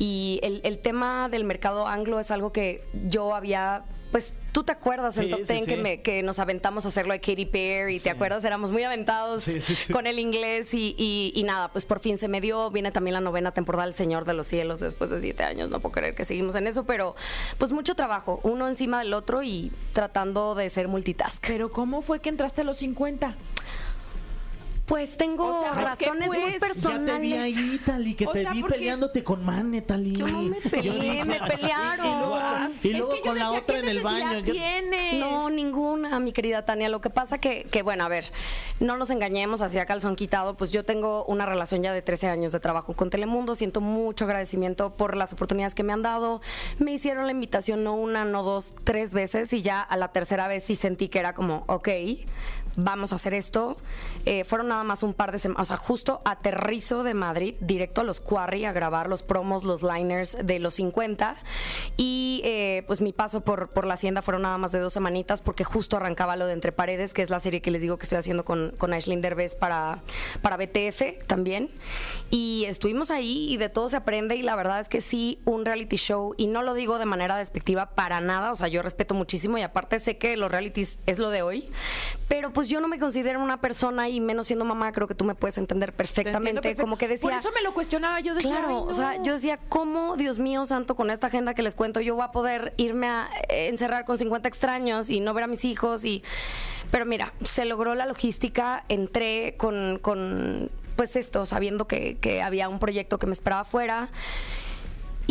Y 0.00 0.40
el, 0.42 0.60
el 0.64 0.78
tema 0.78 1.28
del 1.28 1.44
mercado 1.44 1.86
anglo 1.86 2.18
es 2.18 2.30
algo 2.32 2.52
que 2.52 2.82
yo 3.08 3.34
había... 3.34 3.84
Pues 4.10 4.34
tú 4.50 4.64
te 4.64 4.72
acuerdas 4.72 5.14
Sí, 5.14 5.20
el 5.20 5.30
top 5.30 5.40
sí, 5.44 5.52
10 5.52 5.66
que, 5.66 5.76
sí. 5.76 5.80
me- 5.80 6.02
que 6.02 6.22
nos 6.24 6.40
aventamos 6.40 6.84
a 6.84 6.88
hacerlo 6.88 7.12
de 7.12 7.20
Katy 7.20 7.46
Perry, 7.46 8.00
¿te 8.00 8.10
acuerdas? 8.10 8.44
Éramos 8.44 8.72
muy 8.72 8.82
aventados 8.82 9.44
Sí, 9.44 9.60
sí, 9.60 9.76
sí. 9.76 9.92
con 9.92 10.08
el 10.08 10.18
inglés 10.18 10.74
y, 10.74 10.96
y- 10.98 11.32
y 11.36 11.42
nada, 11.44 11.68
pues 11.68 11.86
por 11.86 12.00
fin 12.00 12.18
se 12.18 12.26
me 12.26 12.40
dio. 12.40 12.72
Viene 12.72 12.90
también 12.90 13.12
la 13.14 13.20
novena 13.20 13.52
temporada 13.52 13.84
del 13.84 13.94
Señor 13.94 14.24
de 14.24 14.32
los 14.32 14.48
Cielos 14.48 14.80
después 14.80 15.10
de 15.10 15.20
siete 15.20 15.44
años. 15.44 15.70
No 15.70 15.78
puedo 15.78 15.92
creer 15.92 16.16
que 16.16 16.24
seguimos 16.24 16.56
en 16.56 16.66
eso, 16.66 16.82
pero 16.84 17.14
pues 17.58 17.70
mucho 17.70 17.94
trabajo, 17.94 18.40
uno 18.42 18.66
encima 18.66 18.98
del 19.00 19.12
otro 19.14 19.44
y 19.44 19.70
tratando 19.92 20.56
de 20.56 20.70
ser 20.70 20.88
multitask. 20.88 21.46
Pero 21.46 21.70
¿cómo 21.70 22.02
fue 22.02 22.18
que 22.20 22.30
entraste 22.30 22.62
a 22.62 22.64
los 22.64 22.78
50? 22.78 23.36
Pues 24.90 25.16
tengo 25.16 25.46
O 25.58 25.60
sea, 25.60 25.70
¿por 25.70 25.78
qué, 25.96 26.06
razones 26.06 26.26
muy 26.26 26.36
pues? 26.40 26.58
Personales. 26.60 27.06
Ya 27.06 27.14
te 27.14 27.20
vi 27.20 27.32
ahí, 27.34 27.80
Tali, 27.86 28.14
que 28.14 28.26
O 28.26 28.32
te 28.32 28.42
sea, 28.42 28.50
vi 28.52 28.60
porque- 28.62 28.74
peleándote 28.76 29.22
con 29.22 29.44
Mane, 29.44 29.82
Tali. 29.82 30.16
Yo 30.16 30.26
no 30.26 30.42
me 30.42 30.56
peleé, 30.60 31.24
me 31.24 31.38
pelearon. 31.38 32.06
Y 32.06 32.10
luego, 32.18 32.38
y 32.82 32.88
Es 32.90 32.96
luego 32.98 33.12
que 33.12 33.18
yo 33.18 33.24
con 33.24 33.38
la 33.38 33.50
otra 33.52 33.62
¿qué 33.76 33.78
en 33.78 33.88
el 33.88 34.00
baño. 34.00 34.40
Yo- 34.40 34.52
tienes? 34.52 35.14
No, 35.20 35.48
ninguna, 35.48 36.18
mi 36.18 36.32
querida 36.32 36.64
Tania. 36.64 36.88
Lo 36.88 37.00
que 37.00 37.08
pasa 37.08 37.38
que, 37.38 37.68
que, 37.70 37.82
bueno, 37.82 38.02
a 38.04 38.08
ver, 38.08 38.32
no 38.80 38.96
nos 38.96 39.10
engañemos, 39.10 39.60
hacia 39.60 39.86
calzón 39.86 40.16
quitado, 40.16 40.56
pues 40.56 40.72
yo 40.72 40.84
tengo 40.84 41.24
una 41.26 41.46
relación 41.46 41.84
ya 41.84 41.92
de 41.92 42.02
13 42.02 42.26
años 42.26 42.50
de 42.50 42.58
trabajo 42.58 42.92
con 42.94 43.10
Telemundo, 43.10 43.54
siento 43.54 43.80
mucho 43.80 44.24
agradecimiento 44.24 44.96
por 44.96 45.16
las 45.16 45.32
oportunidades 45.32 45.76
que 45.76 45.84
me 45.84 45.92
han 45.92 46.02
dado. 46.02 46.40
Me 46.80 46.90
hicieron 46.92 47.26
la 47.26 47.30
invitación 47.32 47.84
no 47.84 47.94
una, 47.94 48.24
no 48.24 48.42
dos, 48.42 48.74
tres 48.82 49.14
veces 49.14 49.52
y 49.52 49.62
ya 49.62 49.82
a 49.82 49.96
la 49.96 50.08
tercera 50.08 50.48
vez 50.48 50.64
sí 50.64 50.74
sentí 50.74 51.08
que 51.08 51.20
era 51.20 51.32
como, 51.32 51.62
ok, 51.68 51.88
vamos 52.84 53.12
a 53.12 53.16
hacer 53.16 53.34
esto. 53.34 53.76
Eh, 54.26 54.44
fueron 54.44 54.68
nada 54.68 54.84
más 54.84 55.02
un 55.02 55.14
par 55.14 55.32
de 55.32 55.38
semanas, 55.38 55.62
o 55.62 55.64
sea, 55.68 55.76
justo 55.76 56.20
aterrizo 56.24 57.02
de 57.02 57.14
Madrid, 57.14 57.54
directo 57.60 58.00
a 58.00 58.04
los 58.04 58.20
Quarry 58.20 58.64
a 58.64 58.72
grabar 58.72 59.08
los 59.08 59.22
promos, 59.22 59.64
los 59.64 59.82
liners 59.82 60.36
de 60.42 60.58
los 60.58 60.74
50. 60.74 61.36
Y 61.96 62.42
eh, 62.44 62.84
pues 62.86 63.00
mi 63.00 63.12
paso 63.12 63.42
por, 63.42 63.68
por 63.68 63.86
la 63.86 63.94
hacienda 63.94 64.22
fueron 64.22 64.42
nada 64.42 64.58
más 64.58 64.72
de 64.72 64.78
dos 64.78 64.92
semanitas 64.92 65.40
porque 65.40 65.64
justo 65.64 65.96
arrancaba 65.96 66.36
lo 66.36 66.46
de 66.46 66.52
Entre 66.52 66.72
Paredes, 66.72 67.14
que 67.14 67.22
es 67.22 67.30
la 67.30 67.40
serie 67.40 67.60
que 67.60 67.70
les 67.70 67.82
digo 67.82 67.98
que 67.98 68.04
estoy 68.04 68.18
haciendo 68.18 68.44
con, 68.44 68.74
con 68.78 68.92
Aislinn 68.92 69.20
Derbez 69.20 69.54
para, 69.54 70.02
para 70.42 70.56
BTF 70.56 71.26
también. 71.26 71.70
Y 72.30 72.64
estuvimos 72.66 73.10
ahí 73.10 73.52
y 73.52 73.56
de 73.56 73.68
todo 73.68 73.88
se 73.88 73.96
aprende 73.96 74.36
y 74.36 74.42
la 74.42 74.54
verdad 74.54 74.78
es 74.78 74.88
que 74.88 75.00
sí, 75.00 75.40
un 75.44 75.64
reality 75.64 75.96
show, 75.96 76.34
y 76.36 76.46
no 76.46 76.62
lo 76.62 76.74
digo 76.74 76.98
de 76.98 77.04
manera 77.04 77.36
despectiva 77.36 77.86
para 77.86 78.20
nada, 78.20 78.52
o 78.52 78.56
sea, 78.56 78.68
yo 78.68 78.82
respeto 78.82 79.14
muchísimo 79.14 79.58
y 79.58 79.62
aparte 79.62 79.98
sé 79.98 80.16
que 80.16 80.36
los 80.36 80.50
realities 80.50 81.00
es 81.06 81.18
lo 81.18 81.30
de 81.30 81.42
hoy, 81.42 81.68
pero 82.28 82.52
pues 82.52 82.68
yo 82.68 82.80
no 82.80 82.86
me 82.86 83.00
considero 83.00 83.42
una 83.42 83.60
persona 83.60 84.08
y 84.08 84.20
menos 84.20 84.46
siendo 84.46 84.64
mamá, 84.64 84.92
creo 84.92 85.08
que 85.08 85.16
tú 85.16 85.24
me 85.24 85.34
puedes 85.34 85.58
entender 85.58 85.90
Te 85.90 85.96
perfectamente, 85.96 86.76
como 86.76 86.96
que 86.96 87.08
decía... 87.08 87.28
Por 87.28 87.36
eso 87.36 87.50
me 87.52 87.62
lo 87.62 87.74
cuestionaba, 87.74 88.20
yo 88.20 88.34
decía, 88.34 88.50
Claro, 88.50 88.68
"Ay, 88.68 88.84
o 88.86 88.92
sea, 88.92 89.16
no". 89.16 89.24
yo 89.24 89.32
decía, 89.32 89.58
¿cómo, 89.68 90.16
Dios 90.16 90.38
mío 90.38 90.64
santo, 90.66 90.94
con 90.94 91.10
esta 91.10 91.26
agenda 91.26 91.54
que 91.54 91.62
les 91.62 91.74
cuento, 91.74 92.00
yo 92.00 92.14
voy 92.14 92.24
a 92.24 92.30
poder 92.30 92.74
irme 92.76 93.08
a 93.08 93.28
eh, 93.48 93.66
encerrar 93.68 94.04
con 94.04 94.18
50 94.18 94.48
extraños 94.48 95.10
y 95.10 95.18
no 95.18 95.34
ver 95.34 95.44
a 95.44 95.46
mis 95.48 95.64
hijos? 95.64 96.04
y 96.04 96.22
Pero 96.92 97.06
mira, 97.06 97.32
se 97.42 97.64
logró 97.64 97.94
la 97.94 98.06
logística, 98.06 98.84
entré 98.88 99.54
con, 99.56 99.98
con 100.00 100.70
pues 101.00 101.16
esto, 101.16 101.46
sabiendo 101.46 101.88
que, 101.88 102.18
que 102.20 102.42
había 102.42 102.68
un 102.68 102.78
proyecto 102.78 103.16
que 103.16 103.26
me 103.26 103.32
esperaba 103.32 103.62
afuera. 103.62 104.10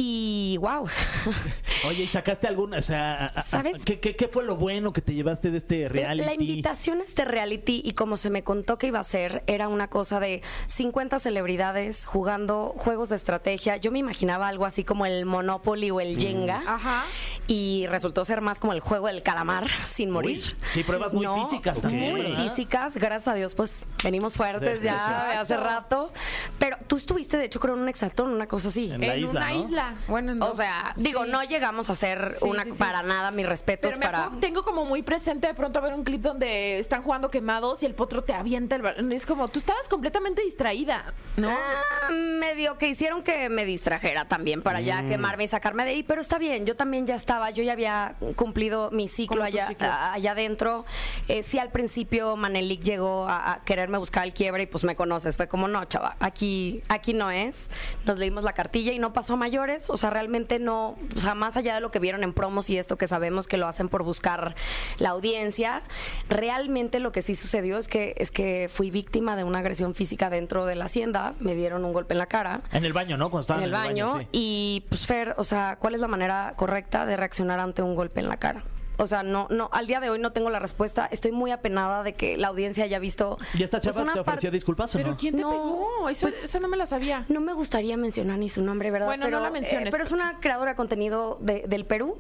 Y 0.02 0.56
wow, 0.62 0.88
Oye, 1.88 2.04
¿y 2.04 2.08
sacaste 2.08 2.48
alguna? 2.48 2.78
O 2.78 2.82
sea, 2.82 3.34
¿Sabes? 3.46 3.84
¿qué, 3.84 4.00
qué, 4.00 4.16
qué 4.16 4.30
fue 4.30 4.46
lo 4.46 4.56
bueno 4.56 4.94
que 4.94 5.02
te 5.02 5.14
llevaste 5.14 5.52
de 5.52 5.58
este 5.58 5.90
reality? 5.90 6.26
La 6.26 6.34
invitación 6.34 7.02
a 7.02 7.04
este 7.04 7.26
reality 7.26 7.82
y 7.84 7.92
como 7.92 8.16
se 8.16 8.30
me 8.30 8.42
contó 8.42 8.78
que 8.78 8.88
iba 8.88 9.00
a 9.00 9.04
ser, 9.04 9.44
era 9.46 9.68
una 9.68 9.90
cosa 9.90 10.22
de 10.22 10.42
50 10.68 11.20
celebridades 11.20 12.06
jugando 12.06 12.74
juegos 12.78 13.10
de 13.10 13.18
estrategia. 13.18 13.76
Yo 13.76 13.92
me 13.92 14.00
imaginaba 14.00 14.48
algo 14.48 14.66
así 14.66 14.86
como 14.86 15.06
el 15.06 15.26
Monopoly 15.26 15.92
o 15.92 16.00
el 16.00 16.18
Jenga. 16.18 16.64
Ajá. 16.66 17.04
Y 17.48 17.86
resultó 17.88 18.24
ser 18.24 18.40
más 18.40 18.62
como 18.62 18.72
el 18.72 18.80
juego 18.80 19.08
del 19.08 19.22
calamar 19.22 19.68
sin 19.86 20.12
morir. 20.12 20.56
sí, 20.70 20.84
pruebas 20.84 21.14
muy 21.14 21.28
físicas 21.44 21.82
también, 21.82 22.12
Muy 22.14 22.22
¿verdad? 22.22 22.44
físicas, 22.44 22.96
gracias 22.96 23.28
a 23.28 23.34
Dios, 23.34 23.54
pues 23.54 23.86
venimos 24.02 24.36
fuertes 24.36 24.82
ya 24.82 25.42
hace 25.42 25.58
rato. 25.58 26.14
Pero 26.58 26.78
tú 26.88 26.96
estuviste, 26.96 27.38
de 27.38 27.46
hecho, 27.46 27.60
creo 27.60 27.76
en 27.76 27.82
un 27.82 27.90
exactón, 27.90 28.30
una 28.32 28.48
cosa 28.48 28.70
así. 28.70 28.90
En 28.92 29.02
la 29.02 29.16
en 29.16 29.24
isla, 29.26 29.32
una 29.32 29.50
¿no? 29.50 29.64
isla. 29.64 29.89
Bueno, 30.08 30.32
en 30.34 30.42
O 30.42 30.54
sea, 30.54 30.94
digo, 30.96 31.26
Sí. 31.26 31.32
no 31.32 31.44
llegamos 31.44 31.90
a 31.90 31.94
hacer 31.94 32.36
Sí, 32.40 32.48
una 32.48 32.64
sí, 32.64 32.72
sí. 32.72 32.78
para 32.78 33.04
nada, 33.04 33.32
mis 33.32 33.46
respetos 33.48 33.90
Pero 33.90 34.00
me 34.00 34.06
para. 34.06 34.18
acuerdo- 34.26 34.40
tengo 34.40 34.64
como 34.64 34.86
muy 34.86 35.02
presente 35.04 35.48
de 35.48 35.54
pronto 35.54 35.82
ver 35.82 35.94
un 35.94 36.04
clip 36.04 36.22
donde 36.22 36.80
están 36.80 37.04
jugando 37.04 37.30
quemados 37.30 37.84
y 37.84 37.86
el 37.86 37.94
potro 37.96 38.24
te 38.24 38.34
avienta 38.34 38.76
el 38.76 38.82
balón. 38.82 39.12
Es 39.12 39.26
como, 39.26 39.48
tú 39.48 39.60
estabas 39.60 39.88
completamente 39.90 40.42
distraída, 40.42 41.14
¿no? 41.38 41.50
Ah, 41.50 42.10
medio 42.12 42.78
que 42.78 42.88
hicieron 42.88 43.24
que 43.24 43.50
me 43.50 43.66
distrajera 43.66 44.26
también 44.28 44.62
para 44.62 44.82
ya 44.82 45.06
quemarme 45.06 45.44
y 45.44 45.48
sacarme 45.48 45.84
de 45.86 45.92
ahí, 45.92 46.04
pero 46.04 46.22
está 46.22 46.38
bien, 46.38 46.66
yo 46.66 46.76
también 46.76 47.06
ya 47.06 47.16
estaba, 47.16 47.50
yo 47.52 47.64
ya 47.64 47.74
había 47.74 48.16
cumplido 48.36 48.90
mi 48.92 49.08
ciclo 49.08 49.44
allá, 49.44 49.68
ciclo. 49.68 49.88
allá 49.90 50.32
adentro. 50.32 50.86
Eh, 51.28 51.44
sí, 51.44 51.60
al 51.60 51.70
principio 51.72 52.36
Manelik 52.36 52.82
llegó 52.82 53.28
a, 53.28 53.54
a 53.54 53.64
quererme 53.64 53.98
buscar 53.98 54.24
el 54.26 54.34
quiebre 54.34 54.64
y 54.64 54.68
pues 54.68 54.84
me 54.84 54.96
conoces, 54.96 55.38
fue 55.38 55.48
como, 55.48 55.68
no, 55.68 55.84
chava, 55.86 56.16
aquí, 56.20 56.82
aquí 56.90 57.14
no 57.14 57.30
es. 57.32 57.70
Nos 58.06 58.18
leímos 58.18 58.44
la 58.44 58.54
cartilla 58.54 58.92
y 58.92 59.00
no 59.00 59.14
pasó 59.14 59.34
a 59.34 59.36
mayores, 59.38 59.79
o 59.88 59.98
sea, 59.98 60.10
realmente 60.10 60.60
no, 60.60 60.98
o 61.16 61.20
sea, 61.20 61.36
más 61.36 61.58
allá 61.58 61.76
de 61.76 61.82
lo 61.82 61.92
que 61.92 62.00
vieron 62.00 62.24
en 62.24 62.34
promos 62.34 62.70
y 62.70 62.78
esto 62.78 62.98
que 62.98 63.08
sabemos 63.08 63.48
que 63.48 63.58
lo 63.58 63.68
hacen 63.68 63.90
por 63.90 64.04
buscar 64.04 64.56
la 64.98 65.10
audiencia, 65.10 65.84
realmente 66.28 67.00
lo 67.00 67.12
que 67.12 67.22
sí 67.22 67.36
sucedió 67.36 67.78
es 67.78 67.88
que, 67.88 68.16
es 68.18 68.32
que 68.32 68.70
fui 68.72 68.92
víctima 68.92 69.36
de 69.36 69.44
una 69.44 69.60
agresión 69.60 69.94
física 69.94 70.30
dentro 70.30 70.66
de 70.66 70.76
la 70.76 70.86
hacienda, 70.86 71.36
me 71.40 71.56
dieron 71.56 71.86
un 71.86 71.94
golpe 71.94 72.14
en 72.14 72.20
la 72.20 72.26
cara 72.26 72.62
En 72.72 72.86
el 72.86 72.94
baño, 72.94 73.18
¿no? 73.18 73.30
Cuando 73.30 73.42
estaban 73.42 73.64
en 73.64 73.68
el 73.68 73.72
baño, 73.72 74.20
sí. 74.20 74.28
y 74.32 74.86
pues 74.90 75.06
Fer, 75.06 75.36
o 75.38 75.44
sea, 75.44 75.78
¿cuál 75.80 75.96
es 75.96 76.02
la 76.02 76.08
manera 76.08 76.54
correcta 76.56 77.06
de 77.06 77.16
reaccionar 77.18 77.60
ante 77.60 77.82
un 77.82 77.96
golpe 77.96 78.20
en 78.20 78.30
la 78.30 78.38
cara? 78.38 78.64
O 79.00 79.08
sea, 79.08 79.24
no, 79.24 79.48
no, 79.50 79.70
al 79.72 79.88
día 79.88 80.00
de 80.02 80.10
hoy 80.10 80.20
no 80.20 80.32
tengo 80.32 80.50
la 80.50 80.60
respuesta. 80.60 81.08
Estoy 81.10 81.32
muy 81.32 81.52
apenada 81.52 82.04
de 82.04 82.14
que 82.14 82.38
la 82.38 82.50
audiencia 82.50 82.84
haya 82.84 83.00
visto. 83.00 83.38
¿Y 83.58 83.64
esta 83.64 83.80
pues, 83.80 83.96
chava 83.96 84.04
una 84.04 84.14
te 84.14 84.20
ofreció 84.20 84.52
disculpas 84.52 84.94
o 84.94 84.98
Pero? 84.98 85.16
¿quién 85.18 85.36
te 85.38 85.42
No, 85.42 85.50
pegó? 85.52 86.10
Eso, 86.10 86.28
pues- 86.28 86.44
esa 86.44 86.60
no 86.60 86.68
me 86.68 86.76
la 86.78 86.86
sabía. 86.86 87.26
No 87.30 87.40
me 87.40 87.54
gustaría 87.54 87.96
mencionar 87.98 88.38
ni 88.40 88.50
su 88.50 88.62
nombre, 88.62 88.92
¿verdad? 88.92 89.08
Bueno, 89.08 89.30
no 89.30 89.40
la 89.40 89.52
menciones, 89.52 89.88
eh, 89.88 89.92
pero 89.92 90.04
es 90.04 90.12
una 90.12 90.40
creadora 90.40 90.72
de 90.72 90.76
contenido 90.76 91.38
de- 91.42 91.64
del 91.68 91.86
Perú 91.86 92.18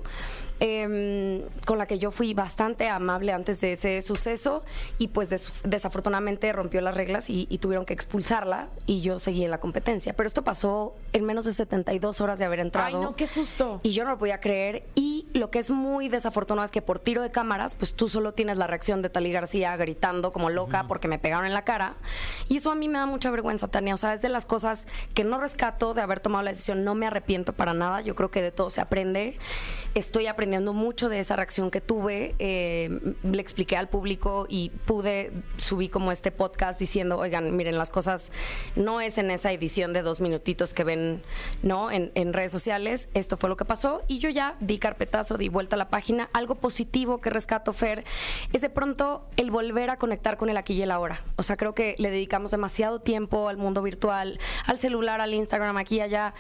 eh, 0.59 1.45
con 1.65 1.77
la 1.77 1.85
que 1.85 1.99
yo 1.99 2.11
fui 2.11 2.33
bastante 2.33 2.89
amable 2.89 3.31
antes 3.31 3.61
de 3.61 3.73
ese 3.73 4.01
suceso 4.01 4.63
y 4.97 5.07
pues 5.09 5.29
des- 5.29 5.51
desafortunadamente 5.63 6.51
rompió 6.51 6.81
las 6.81 6.95
reglas 6.95 7.29
y, 7.29 7.47
y 7.49 7.59
tuvieron 7.59 7.85
que 7.85 7.93
expulsarla 7.93 8.67
y 8.85 9.01
yo 9.01 9.19
seguí 9.19 9.43
en 9.45 9.51
la 9.51 9.59
competencia. 9.59 10.13
Pero 10.13 10.27
esto 10.27 10.43
pasó 10.43 10.95
en 11.13 11.23
menos 11.25 11.45
de 11.45 11.53
72 11.53 12.19
horas 12.21 12.39
de 12.39 12.45
haber 12.45 12.59
entrado. 12.59 12.87
Ay, 12.97 13.03
no, 13.03 13.15
qué 13.15 13.27
susto. 13.27 13.79
Y 13.83 13.91
yo 13.91 14.03
no 14.03 14.11
lo 14.11 14.17
podía 14.17 14.39
creer. 14.39 14.83
Y 14.95 15.27
lo 15.33 15.49
que 15.49 15.59
es 15.59 15.69
muy 15.69 16.09
desafortunado 16.09 16.65
es 16.65 16.71
que 16.71 16.81
por 16.81 16.99
tiro 16.99 17.21
de 17.21 17.31
cámaras, 17.31 17.75
pues 17.75 17.93
tú 17.93 18.09
solo 18.09 18.33
tienes 18.33 18.57
la 18.57 18.67
reacción 18.67 19.01
de 19.01 19.09
Talí 19.09 19.31
García 19.31 19.75
gritando 19.77 20.33
como 20.33 20.49
loca 20.49 20.85
porque 20.87 21.07
me 21.07 21.19
pegaron 21.19 21.45
en 21.45 21.53
la 21.53 21.63
cara. 21.63 21.95
Y 22.49 22.57
eso 22.57 22.71
a 22.71 22.75
mí 22.75 22.89
me 22.89 22.99
da 22.99 23.05
mucha 23.05 23.31
vergüenza, 23.31 23.67
Tania. 23.69 23.93
O 23.93 23.97
sea, 23.97 24.13
es 24.13 24.21
de 24.21 24.29
las 24.29 24.45
cosas 24.45 24.85
que 25.13 25.23
no 25.23 25.39
rescato 25.39 25.93
de 25.93 26.01
haber 26.01 26.19
tomado 26.19 26.43
la 26.43 26.51
decisión. 26.51 26.83
No 26.83 26.95
me 26.95 27.05
arrepiento 27.07 27.53
para 27.53 27.73
nada. 27.73 28.01
Yo 28.01 28.15
creo 28.15 28.29
que 28.29 28.41
de 28.41 28.51
todo 28.51 28.69
se 28.69 28.81
aprende. 28.81 29.37
Estoy 29.95 30.27
aprendiendo 30.27 30.48
mucho 30.73 31.09
de 31.09 31.19
esa 31.19 31.35
reacción 31.35 31.69
que 31.69 31.81
tuve. 31.81 32.35
Eh, 32.39 33.15
le 33.23 33.41
expliqué 33.41 33.77
al 33.77 33.88
público 33.89 34.45
y 34.49 34.69
pude 34.85 35.31
subir 35.57 35.91
como 35.91 36.12
este 36.12 36.31
podcast 36.31 36.79
diciendo, 36.79 37.17
oigan, 37.17 37.55
miren, 37.55 37.77
las 37.77 37.89
cosas 37.89 38.31
no 38.75 39.01
es 39.01 39.17
en 39.17 39.31
esa 39.31 39.51
edición 39.51 39.93
de 39.93 40.01
dos 40.01 40.21
minutitos 40.21 40.73
que 40.73 40.83
ven, 40.83 41.21
¿no? 41.62 41.91
En, 41.91 42.12
en 42.15 42.33
redes 42.33 42.51
sociales. 42.51 43.09
Esto 43.13 43.38
fue 43.38 43.49
lo 43.49 43.57
que 43.57 43.65
pasó 43.65 44.01
y 44.07 44.19
yo 44.19 44.29
ya 44.29 44.55
di 44.59 44.79
carpetazo, 44.79 45.38
di 45.38 45.49
vuelta 45.49 45.75
a 45.75 45.77
la 45.77 45.89
página. 45.89 46.29
Algo 46.33 46.55
positivo 46.55 47.21
que 47.21 47.29
rescato, 47.29 47.73
Fer, 47.73 48.03
es 48.53 48.62
de 48.62 48.69
pronto 48.69 49.25
el 49.38 49.51
volver 49.51 49.89
a 49.89 49.97
conectar 49.97 50.38
con 50.38 50.49
el 50.49 50.57
aquí 50.57 50.73
y 50.73 50.81
el 50.81 50.91
ahora. 50.91 51.23
O 51.35 51.43
sea, 51.43 51.55
creo 51.55 51.75
que 51.75 51.95
le 51.99 52.09
dedicamos 52.09 52.51
demasiado 52.51 52.99
tiempo 52.99 53.49
al 53.49 53.57
mundo 53.57 53.81
virtual, 53.81 54.39
al 54.65 54.79
celular, 54.79 55.21
al 55.21 55.33
Instagram, 55.33 55.77
aquí 55.77 55.97
y 55.97 56.01
allá. 56.01 56.33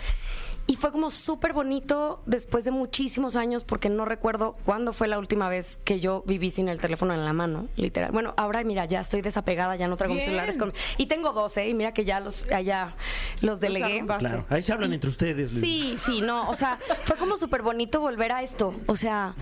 Y 0.69 0.75
fue 0.75 0.91
como 0.91 1.09
súper 1.09 1.51
bonito 1.51 2.21
después 2.27 2.63
de 2.63 2.69
muchísimos 2.69 3.35
años, 3.35 3.63
porque 3.63 3.89
no 3.89 4.05
recuerdo 4.05 4.55
cuándo 4.65 4.93
fue 4.93 5.07
la 5.07 5.17
última 5.17 5.49
vez 5.49 5.79
que 5.83 5.99
yo 5.99 6.21
viví 6.27 6.51
sin 6.51 6.69
el 6.69 6.79
teléfono 6.79 7.11
en 7.15 7.25
la 7.25 7.33
mano, 7.33 7.67
literal. 7.75 8.11
Bueno, 8.11 8.35
ahora 8.37 8.63
mira, 8.63 8.85
ya 8.85 8.99
estoy 8.99 9.23
desapegada, 9.23 9.75
ya 9.77 9.87
no 9.87 9.97
traigo 9.97 10.13
mis 10.13 10.25
celulares 10.25 10.59
con. 10.59 10.71
Y 10.97 11.07
tengo 11.07 11.33
12, 11.33 11.69
y 11.69 11.73
mira 11.73 11.91
que 11.91 12.05
ya 12.05 12.19
los, 12.19 12.45
allá 12.51 12.93
los 13.41 13.59
delegué. 13.59 14.05
Claro, 14.05 14.45
ahí 14.47 14.61
se 14.61 14.71
hablan 14.71 14.93
entre 14.93 15.09
ustedes. 15.09 15.49
Sí, 15.49 15.95
sí, 15.97 16.21
no, 16.21 16.47
o 16.47 16.53
sea, 16.53 16.77
fue 17.03 17.15
como 17.15 17.35
súper 17.37 17.63
bonito 17.63 17.99
volver 17.99 18.31
a 18.31 18.43
esto. 18.43 18.75
O 18.85 18.95
sea, 18.95 19.33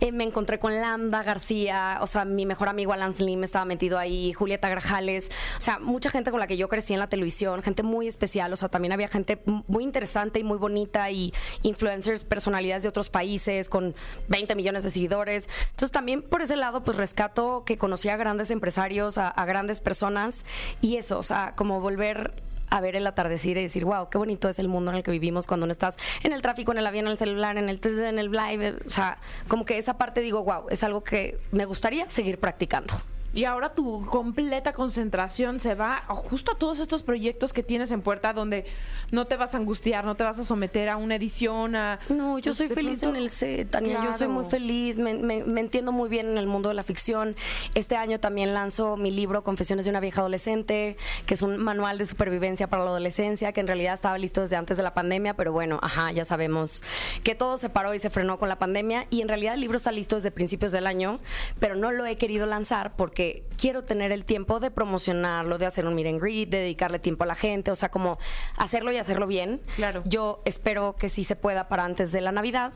eh, 0.00 0.12
me 0.12 0.24
encontré 0.24 0.58
con 0.58 0.74
Lambda 0.80 1.22
García, 1.22 1.98
o 2.00 2.06
sea, 2.06 2.24
mi 2.24 2.46
mejor 2.46 2.70
amigo 2.70 2.94
Alan 2.94 3.12
Slim 3.12 3.44
estaba 3.44 3.66
metido 3.66 3.98
ahí, 3.98 4.32
Julieta 4.32 4.70
Grajales, 4.70 5.30
o 5.58 5.60
sea, 5.60 5.78
mucha 5.78 6.08
gente 6.08 6.30
con 6.30 6.40
la 6.40 6.46
que 6.46 6.56
yo 6.56 6.68
crecí 6.68 6.94
en 6.94 7.00
la 7.00 7.08
televisión, 7.10 7.62
gente 7.62 7.82
muy 7.82 8.08
especial, 8.08 8.50
o 8.50 8.56
sea, 8.56 8.70
también 8.70 8.92
había 8.92 9.08
gente 9.08 9.42
muy 9.44 9.84
interesante 9.84 10.40
y 10.40 10.42
muy 10.42 10.56
bonita 10.56 10.69
y 11.10 11.32
influencers, 11.62 12.24
personalidades 12.24 12.82
de 12.82 12.88
otros 12.88 13.10
países 13.10 13.68
con 13.68 13.94
20 14.28 14.54
millones 14.54 14.84
de 14.84 14.90
seguidores. 14.90 15.48
Entonces 15.70 15.90
también 15.90 16.22
por 16.22 16.42
ese 16.42 16.56
lado, 16.56 16.82
pues 16.82 16.96
rescato 16.96 17.64
que 17.64 17.78
conocí 17.78 18.08
a 18.08 18.16
grandes 18.16 18.50
empresarios, 18.50 19.18
a, 19.18 19.32
grandes 19.44 19.80
personas 19.80 20.44
y 20.80 20.96
eso, 20.96 21.18
o 21.18 21.22
sea, 21.22 21.54
como 21.56 21.80
volver 21.80 22.32
a 22.68 22.80
ver 22.80 22.94
el 22.94 23.06
atardecer 23.06 23.58
y 23.58 23.62
decir, 23.62 23.84
wow, 23.84 24.08
qué 24.10 24.18
bonito 24.18 24.48
es 24.48 24.60
el 24.60 24.68
mundo 24.68 24.92
en 24.92 24.98
el 24.98 25.02
que 25.02 25.10
vivimos 25.10 25.48
cuando 25.48 25.66
no 25.66 25.72
estás 25.72 25.96
en 26.22 26.32
el 26.32 26.40
tráfico, 26.40 26.70
en 26.70 26.78
el 26.78 26.86
avión, 26.86 27.06
en 27.06 27.12
el 27.12 27.18
celular, 27.18 27.58
en 27.58 27.68
el 27.68 27.80
en 27.84 28.18
el 28.18 28.30
live. 28.30 28.76
O 28.86 28.90
sea, 28.90 29.18
como 29.48 29.64
que 29.64 29.76
esa 29.76 29.98
parte 29.98 30.20
digo, 30.20 30.44
wow, 30.44 30.66
es 30.70 30.84
algo 30.84 31.02
que 31.02 31.38
me 31.50 31.64
gustaría 31.64 32.08
seguir 32.08 32.38
practicando. 32.38 32.94
Y 33.32 33.44
ahora 33.44 33.74
tu 33.74 34.04
completa 34.06 34.72
concentración 34.72 35.60
se 35.60 35.74
va 35.74 36.02
justo 36.08 36.52
a 36.52 36.54
todos 36.56 36.80
estos 36.80 37.02
proyectos 37.02 37.52
que 37.52 37.62
tienes 37.62 37.92
en 37.92 38.02
puerta 38.02 38.32
donde 38.32 38.64
no 39.12 39.26
te 39.26 39.36
vas 39.36 39.54
a 39.54 39.58
angustiar, 39.58 40.04
no 40.04 40.16
te 40.16 40.24
vas 40.24 40.38
a 40.40 40.44
someter 40.44 40.88
a 40.88 40.96
una 40.96 41.14
edición, 41.14 41.76
a... 41.76 42.00
No, 42.08 42.38
yo 42.38 42.50
pues, 42.50 42.56
soy 42.56 42.68
feliz 42.68 43.02
en 43.04 43.14
el 43.14 43.30
set, 43.30 43.70
Tania. 43.70 44.02
Yo 44.04 44.14
soy 44.14 44.26
muy 44.28 44.44
feliz, 44.46 44.98
me, 44.98 45.14
me- 45.14 45.44
me 45.44 45.60
entiendo 45.60 45.92
muy 45.92 46.08
bien 46.08 46.26
en 46.26 46.38
el 46.38 46.46
mundo 46.48 46.68
de 46.70 46.74
la 46.74 46.82
ficción. 46.82 47.36
Este 47.74 47.94
año 47.96 48.18
también 48.18 48.52
lanzo 48.52 48.96
mi 48.96 49.10
libro 49.12 49.44
Confesiones 49.44 49.84
de 49.84 49.90
una 49.90 50.00
vieja 50.00 50.20
adolescente, 50.22 50.96
que 51.26 51.34
es 51.34 51.42
un 51.42 51.56
manual 51.62 51.98
de 51.98 52.06
supervivencia 52.06 52.66
para 52.68 52.82
la 52.84 52.90
adolescencia, 52.90 53.52
que 53.52 53.60
en 53.60 53.68
realidad 53.68 53.94
estaba 53.94 54.18
listo 54.18 54.40
desde 54.40 54.56
antes 54.56 54.76
de 54.76 54.82
la 54.82 54.92
pandemia, 54.94 55.34
pero 55.34 55.52
bueno, 55.52 55.78
ajá, 55.82 56.10
ya 56.10 56.24
sabemos 56.24 56.82
que 57.22 57.34
todo 57.36 57.58
se 57.58 57.68
paró 57.68 57.94
y 57.94 57.98
se 58.00 58.10
frenó 58.10 58.38
con 58.38 58.48
la 58.48 58.56
pandemia. 58.58 59.06
Y 59.10 59.20
en 59.20 59.28
realidad 59.28 59.54
el 59.54 59.60
libro 59.60 59.76
está 59.76 59.92
listo 59.92 60.16
desde 60.16 60.32
principios 60.32 60.72
del 60.72 60.86
año, 60.88 61.20
pero 61.60 61.76
no 61.76 61.92
lo 61.92 62.06
he 62.06 62.16
querido 62.16 62.46
lanzar 62.46 62.96
porque 62.96 63.19
quiero 63.60 63.84
tener 63.84 64.10
el 64.10 64.24
tiempo 64.24 64.58
de 64.58 64.70
promocionarlo, 64.70 65.58
de 65.58 65.66
hacer 65.66 65.86
un 65.86 65.94
meet 65.94 66.06
and 66.06 66.20
greet, 66.20 66.48
de 66.48 66.58
dedicarle 66.58 66.98
tiempo 66.98 67.24
a 67.24 67.26
la 67.26 67.34
gente, 67.34 67.70
o 67.70 67.76
sea, 67.76 67.90
como 67.90 68.18
hacerlo 68.56 68.90
y 68.90 68.96
hacerlo 68.96 69.26
bien. 69.26 69.60
Claro. 69.76 70.02
Yo 70.06 70.40
espero 70.44 70.96
que 70.96 71.08
sí 71.08 71.24
se 71.24 71.36
pueda 71.36 71.68
para 71.68 71.84
antes 71.84 72.10
de 72.12 72.20
la 72.20 72.32
Navidad. 72.32 72.72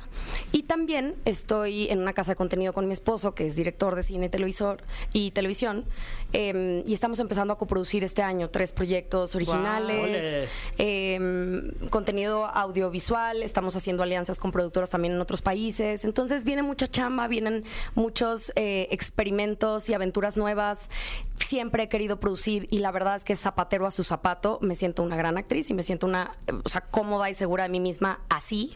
Y 0.53 0.65
también 0.65 1.15
estoy 1.25 1.89
en 1.89 2.01
una 2.01 2.13
casa 2.13 2.33
de 2.33 2.37
contenido 2.37 2.73
con 2.73 2.87
mi 2.87 2.93
esposo, 2.93 3.35
que 3.35 3.47
es 3.47 3.57
director 3.57 3.95
de 3.95 4.03
cine 4.03 4.27
y 4.27 4.29
televisor 4.29 4.83
y 5.13 5.31
televisión. 5.31 5.87
eh, 6.33 6.83
y 6.87 6.93
estamos 6.93 7.21
empezando 7.21 7.55
a 7.55 7.59
coproducir 7.59 8.03
este 8.05 8.23
año 8.23 8.51
tres 8.51 8.73
proyectos 8.73 9.35
originales, 9.35 10.49
eh, 10.79 11.73
contenido 11.91 12.47
audiovisual. 12.47 13.43
Estamos 13.43 13.77
haciendo 13.77 14.03
alianzas 14.03 14.39
con 14.39 14.51
productoras 14.51 14.91
también 14.91 15.15
en 15.15 15.21
otros 15.21 15.43
países. 15.43 16.05
Entonces 16.05 16.45
viene 16.45 16.63
mucha 16.63 16.87
chamba, 16.87 17.29
vienen 17.29 17.65
muchos 17.95 18.53
eh, 18.57 18.89
experimentos 18.91 19.89
y 19.89 19.95
aventuras 19.95 20.34
nuevas. 20.37 20.91
Siempre 21.39 21.85
he 21.85 21.89
querido 21.89 22.21
producir 22.21 22.69
y 22.71 22.79
la 22.79 22.91
verdad 22.91 23.17
es 23.17 23.25
que 23.25 23.37
zapatero 23.37 23.87
a 23.87 23.91
su 23.91 24.05
zapato. 24.05 24.59
Me 24.63 24.75
siento 24.75 25.03
una 25.03 25.17
gran 25.17 25.37
actriz 25.37 25.71
y 25.71 25.75
me 25.75 25.83
siento 25.83 26.07
una, 26.07 26.37
o 26.65 26.69
sea, 26.69 26.83
cómoda 26.83 27.31
y 27.31 27.35
segura 27.35 27.65
de 27.65 27.71
mí 27.71 27.81
misma 27.81 28.21
así. 28.29 28.75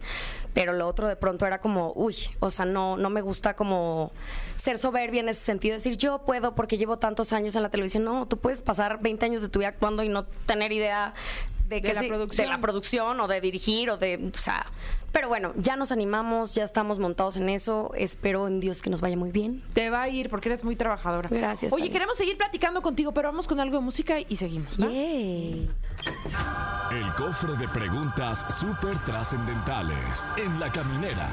Pero 0.54 0.72
lo 0.72 0.86
otro 0.86 1.08
de 1.08 1.16
pronto 1.16 1.46
era 1.46 1.60
como, 1.60 1.92
uy, 1.94 2.16
o 2.40 2.50
sea, 2.50 2.64
no, 2.64 2.96
no 2.96 3.10
me 3.10 3.20
gusta 3.20 3.54
como 3.54 4.12
ser 4.56 4.78
soberbia 4.78 5.20
en 5.20 5.28
ese 5.28 5.44
sentido, 5.44 5.74
decir 5.74 5.96
yo 5.96 6.24
puedo 6.24 6.54
porque 6.54 6.78
llevo 6.78 6.98
tantos 6.98 7.32
años 7.32 7.54
en 7.56 7.62
la 7.62 7.70
televisión. 7.70 8.04
No, 8.04 8.26
tú 8.26 8.38
puedes 8.38 8.60
pasar 8.60 9.00
20 9.00 9.24
años 9.24 9.42
de 9.42 9.48
tu 9.48 9.60
vida 9.60 9.68
actuando 9.68 10.02
y 10.02 10.08
no 10.08 10.24
tener 10.24 10.72
idea 10.72 11.14
de, 11.68 11.82
que 11.82 11.94
la 11.94 12.00
sí, 12.00 12.08
producción. 12.08 12.46
de 12.46 12.52
la 12.52 12.60
producción 12.60 13.20
o 13.20 13.28
de 13.28 13.40
dirigir 13.40 13.90
o 13.90 13.96
de, 13.96 14.30
o 14.34 14.38
sea, 14.38 14.66
pero 15.12 15.28
bueno, 15.28 15.52
ya 15.56 15.76
nos 15.76 15.90
animamos, 15.92 16.54
ya 16.54 16.64
estamos 16.64 16.98
montados 16.98 17.36
en 17.36 17.48
eso. 17.48 17.90
Espero 17.94 18.46
en 18.46 18.60
Dios 18.60 18.82
que 18.82 18.90
nos 18.90 19.00
vaya 19.00 19.16
muy 19.16 19.30
bien. 19.30 19.62
Te 19.72 19.90
va 19.90 20.02
a 20.02 20.08
ir 20.08 20.28
porque 20.28 20.48
eres 20.48 20.64
muy 20.64 20.76
trabajadora. 20.76 21.28
Gracias, 21.30 21.72
Oye, 21.72 21.84
Tania. 21.84 21.92
queremos 21.92 22.16
seguir 22.18 22.36
platicando 22.36 22.82
contigo, 22.82 23.12
pero 23.12 23.28
vamos 23.28 23.46
con 23.46 23.58
algo 23.60 23.78
de 23.78 23.84
música 23.84 24.16
y 24.20 24.36
seguimos. 24.36 24.76
¿va? 24.80 24.86
Yay. 24.86 25.70
El 26.90 27.14
cofre 27.14 27.54
de 27.54 27.68
preguntas 27.68 28.46
súper 28.58 28.98
trascendentales 29.04 30.28
en 30.36 30.60
la 30.60 30.70
caminera. 30.70 31.28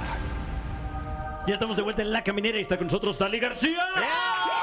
Ya 1.48 1.54
estamos 1.54 1.78
de 1.78 1.84
vuelta 1.84 2.02
en 2.02 2.12
La 2.12 2.24
Caminera 2.24 2.58
y 2.58 2.62
está 2.62 2.76
con 2.76 2.88
nosotros 2.88 3.19
Tali 3.19 3.39
García. 3.39 3.86
¡Qué 3.93 4.55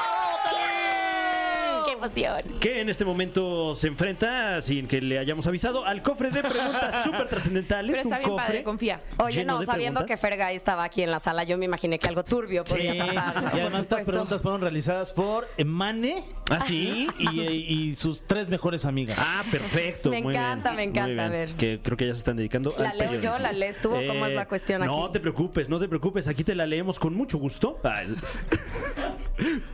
emoción! 2.03 2.59
Que 2.59 2.81
en 2.81 2.89
este 2.89 3.05
momento 3.05 3.75
se 3.75 3.87
enfrenta, 3.87 4.61
sin 4.61 4.87
que 4.87 5.01
le 5.01 5.19
hayamos 5.19 5.47
avisado, 5.47 5.85
al 5.85 6.01
cofre 6.01 6.29
de 6.31 6.41
preguntas 6.41 7.03
súper 7.03 7.27
trascendentales. 7.27 7.91
Pero 7.91 8.01
está 8.03 8.15
un 8.17 8.21
bien 8.21 8.29
cofre 8.31 8.45
padre, 8.45 8.63
confía. 8.63 8.99
Oye, 9.17 9.43
no, 9.45 9.63
sabiendo 9.63 9.99
preguntas. 10.01 10.05
que 10.05 10.17
Fergay 10.17 10.55
estaba 10.55 10.83
aquí 10.83 11.01
en 11.01 11.11
la 11.11 11.19
sala, 11.19 11.43
yo 11.43 11.57
me 11.57 11.65
imaginé 11.65 11.99
que 11.99 12.07
algo 12.07 12.23
turbio 12.23 12.63
Sí, 12.65 12.73
podía 12.75 13.05
pasar. 13.05 13.51
y 13.55 13.59
además 13.59 13.81
estas 13.81 14.03
preguntas 14.03 14.41
fueron 14.41 14.61
realizadas 14.61 15.11
por 15.11 15.47
Mane 15.65 16.23
¿Ah, 16.49 16.63
sí? 16.67 17.07
y, 17.19 17.39
y 17.41 17.95
sus 17.95 18.23
tres 18.23 18.49
mejores 18.49 18.85
amigas. 18.85 19.17
Ah, 19.19 19.43
perfecto. 19.51 20.09
Me 20.09 20.21
muy 20.21 20.31
bien, 20.33 20.43
encanta, 20.43 20.69
me 20.71 20.75
muy 20.75 20.83
encanta, 20.85 21.07
bien. 21.07 21.19
a 21.19 21.29
ver. 21.29 21.53
Que 21.53 21.79
creo 21.81 21.97
que 21.97 22.07
ya 22.07 22.13
se 22.13 22.19
están 22.19 22.37
dedicando 22.37 22.73
¿La 22.77 22.89
al 22.89 22.97
leo 22.97 23.21
yo? 23.21 23.39
¿La 23.39 23.51
lees 23.51 23.79
tú? 23.81 23.89
¿Cómo 23.89 24.25
es 24.25 24.33
la 24.33 24.47
cuestión 24.47 24.81
No 24.85 25.05
aquí? 25.05 25.13
te 25.13 25.19
preocupes, 25.19 25.69
no 25.69 25.79
te 25.79 25.87
preocupes. 25.87 26.27
Aquí 26.27 26.43
te 26.43 26.55
la 26.55 26.65
leemos 26.65 26.99
con 26.99 27.13
mucho 27.15 27.37
gusto. 27.37 27.79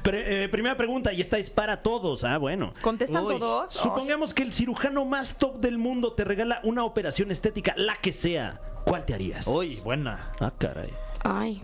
Pre- 0.03 0.43
eh, 0.45 0.49
primera 0.49 0.77
pregunta, 0.77 1.11
y 1.13 1.21
esta 1.21 1.37
es 1.37 1.49
para 1.49 1.81
todos. 1.81 2.23
Ah, 2.23 2.37
bueno. 2.37 2.73
¿Contestan 2.81 3.25
Uy, 3.25 3.39
todos? 3.39 3.73
Supongamos 3.73 4.33
que 4.33 4.43
el 4.43 4.53
cirujano 4.53 5.05
más 5.05 5.37
top 5.37 5.59
del 5.59 5.77
mundo 5.77 6.13
te 6.13 6.23
regala 6.23 6.61
una 6.63 6.83
operación 6.83 7.31
estética, 7.31 7.73
la 7.77 7.95
que 7.97 8.11
sea. 8.11 8.61
¿Cuál 8.85 9.05
te 9.05 9.13
harías? 9.13 9.45
Uy, 9.47 9.81
buena. 9.83 10.31
Ah, 10.39 10.51
caray. 10.57 10.89
Ay, 11.23 11.61